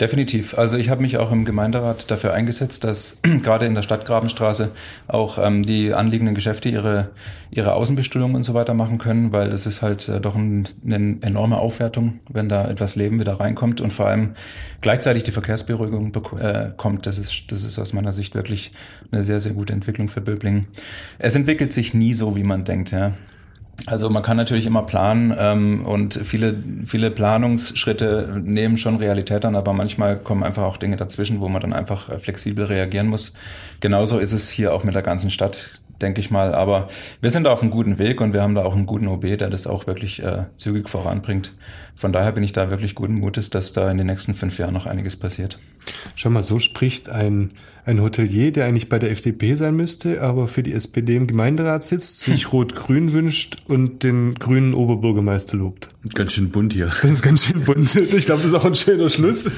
Definitiv. 0.00 0.58
Also 0.58 0.76
ich 0.76 0.90
habe 0.90 1.02
mich 1.02 1.18
auch 1.18 1.30
im 1.30 1.44
Gemeinderat 1.44 2.10
dafür 2.10 2.32
eingesetzt, 2.32 2.82
dass 2.84 3.20
gerade 3.42 3.66
in 3.66 3.74
der 3.74 3.82
Stadtgrabenstraße 3.82 4.70
auch 5.06 5.38
ähm, 5.38 5.64
die 5.64 5.92
anliegenden 5.92 6.34
Geschäfte 6.34 6.68
ihre, 6.68 7.10
ihre 7.50 7.74
Außenbestuhlung 7.74 8.34
und 8.34 8.42
so 8.42 8.54
weiter 8.54 8.74
machen 8.74 8.98
können, 8.98 9.32
weil 9.32 9.50
das 9.50 9.66
ist 9.66 9.82
halt 9.82 10.08
äh, 10.08 10.20
doch 10.20 10.34
ein, 10.34 10.68
eine 10.84 11.18
enorme 11.20 11.58
Aufwertung, 11.58 12.20
wenn 12.28 12.48
da 12.48 12.68
etwas 12.68 12.96
Leben 12.96 13.20
wieder 13.20 13.38
reinkommt 13.38 13.80
und 13.80 13.92
vor 13.92 14.06
allem 14.06 14.34
gleichzeitig 14.80 15.22
die 15.22 15.32
Verkehrsberuhigung 15.32 16.12
äh, 16.40 16.70
kommt. 16.76 17.06
Das 17.06 17.18
ist, 17.18 17.52
das 17.52 17.62
ist 17.62 17.78
aus 17.78 17.92
meiner 17.92 18.12
Sicht 18.12 18.34
wirklich 18.34 18.72
eine 19.12 19.22
sehr, 19.22 19.38
sehr 19.38 19.52
gute 19.52 19.72
Entwicklung 19.72 20.08
für 20.08 20.20
Böblingen. 20.20 20.66
Es 21.18 21.36
entwickelt 21.36 21.72
sich 21.72 21.94
nie 21.94 22.14
so, 22.14 22.34
wie 22.36 22.44
man 22.44 22.64
denkt, 22.64 22.90
ja. 22.90 23.12
Also 23.86 24.08
man 24.08 24.22
kann 24.22 24.36
natürlich 24.36 24.66
immer 24.66 24.82
planen 24.82 25.34
ähm, 25.38 25.84
und 25.84 26.14
viele, 26.24 26.56
viele 26.84 27.10
Planungsschritte 27.10 28.40
nehmen 28.42 28.76
schon 28.76 28.96
Realität 28.96 29.44
an, 29.44 29.56
aber 29.56 29.72
manchmal 29.72 30.18
kommen 30.18 30.42
einfach 30.42 30.62
auch 30.62 30.78
Dinge 30.78 30.96
dazwischen, 30.96 31.40
wo 31.40 31.48
man 31.48 31.60
dann 31.60 31.72
einfach 31.72 32.08
äh, 32.08 32.18
flexibel 32.18 32.64
reagieren 32.64 33.08
muss. 33.08 33.34
Genauso 33.80 34.18
ist 34.18 34.32
es 34.32 34.48
hier 34.48 34.72
auch 34.72 34.84
mit 34.84 34.94
der 34.94 35.02
ganzen 35.02 35.30
Stadt, 35.30 35.82
denke 36.00 36.20
ich 36.20 36.30
mal. 36.30 36.54
Aber 36.54 36.88
wir 37.20 37.30
sind 37.30 37.44
da 37.44 37.52
auf 37.52 37.62
einem 37.62 37.70
guten 37.70 37.98
Weg 37.98 38.20
und 38.20 38.32
wir 38.32 38.42
haben 38.42 38.54
da 38.54 38.64
auch 38.64 38.74
einen 38.74 38.86
guten 38.86 39.08
OB, 39.08 39.38
der 39.38 39.50
das 39.50 39.66
auch 39.66 39.86
wirklich 39.86 40.22
äh, 40.22 40.44
zügig 40.56 40.88
voranbringt. 40.88 41.52
Von 41.94 42.12
daher 42.12 42.32
bin 42.32 42.42
ich 42.42 42.52
da 42.52 42.70
wirklich 42.70 42.94
guten 42.94 43.14
Mutes, 43.14 43.50
dass 43.50 43.72
da 43.72 43.90
in 43.90 43.98
den 43.98 44.06
nächsten 44.06 44.34
fünf 44.34 44.58
Jahren 44.58 44.74
noch 44.74 44.86
einiges 44.86 45.16
passiert. 45.16 45.58
Schau 46.16 46.30
mal, 46.30 46.42
so 46.42 46.58
spricht 46.58 47.08
ein 47.10 47.52
ein 47.86 48.00
Hotelier, 48.00 48.50
der 48.50 48.64
eigentlich 48.64 48.88
bei 48.88 48.98
der 48.98 49.10
FDP 49.10 49.56
sein 49.56 49.76
müsste, 49.76 50.22
aber 50.22 50.48
für 50.48 50.62
die 50.62 50.72
SPD 50.72 51.16
im 51.16 51.26
Gemeinderat 51.26 51.82
sitzt, 51.82 52.20
sich 52.20 52.52
Rot-Grün 52.52 53.12
wünscht 53.12 53.58
und 53.66 54.02
den 54.02 54.34
grünen 54.34 54.74
Oberbürgermeister 54.74 55.56
lobt. 55.56 55.90
Ganz 56.14 56.32
schön 56.32 56.50
bunt 56.50 56.72
hier. 56.72 56.90
Das 57.02 57.10
ist 57.10 57.22
ganz 57.22 57.44
schön 57.44 57.60
bunt. 57.60 57.94
Ich 57.94 58.26
glaube, 58.26 58.42
das 58.42 58.52
ist 58.52 58.54
auch 58.54 58.64
ein 58.64 58.74
schöner 58.74 59.10
Schluss. 59.10 59.52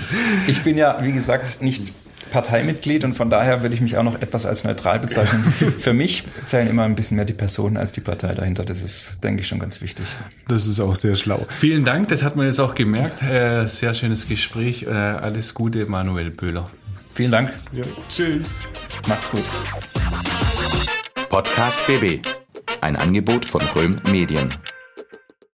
Ich 0.49 0.63
bin 0.63 0.77
ja, 0.77 0.99
wie 1.03 1.13
gesagt, 1.13 1.63
nicht 1.63 1.93
Parteimitglied 2.31 3.05
und 3.05 3.15
von 3.15 3.31
daher 3.31 3.63
würde 3.63 3.75
ich 3.75 3.81
mich 3.81 3.97
auch 3.97 4.03
noch 4.03 4.21
etwas 4.21 4.47
als 4.47 4.65
neutral 4.65 4.99
bezeichnen. 4.99 5.43
Für 5.79 5.93
mich 5.93 6.25
zählen 6.45 6.69
immer 6.69 6.83
ein 6.83 6.95
bisschen 6.95 7.17
mehr 7.17 7.25
die 7.25 7.33
Personen 7.33 7.77
als 7.77 7.93
die 7.93 8.01
Partei 8.01 8.35
dahinter. 8.35 8.65
Das 8.65 8.83
ist, 8.83 9.23
denke 9.25 9.43
ich, 9.43 9.49
schon 9.49 9.59
ganz 9.59 9.81
wichtig. 9.81 10.07
Das 10.49 10.67
ist 10.67 10.81
auch 10.81 10.95
sehr 10.95 11.17
schlau. 11.17 11.47
Vielen 11.49 11.85
Dank, 11.85 12.09
das 12.09 12.23
hat 12.23 12.37
man 12.37 12.47
jetzt 12.47 12.61
auch 12.61 12.75
gemerkt. 12.75 13.23
Äh, 13.23 13.67
sehr 13.67 13.95
schönes 13.95 14.29
Gespräch. 14.29 14.83
Äh, 14.85 14.91
alles 14.91 15.55
Gute, 15.55 15.87
Manuel 15.87 16.31
Böhler. 16.31 16.71
Vielen 17.15 17.31
Dank. 17.31 17.51
Ja, 17.73 17.85
tschüss. 18.09 18.65
Macht's 19.09 19.31
gut. 19.31 19.45
Podcast 21.29 21.87
BB. 21.87 22.27
Ein 22.81 22.97
Angebot 22.97 23.45
von 23.45 23.63
Röhm 23.75 24.01
Medien. 24.11 24.55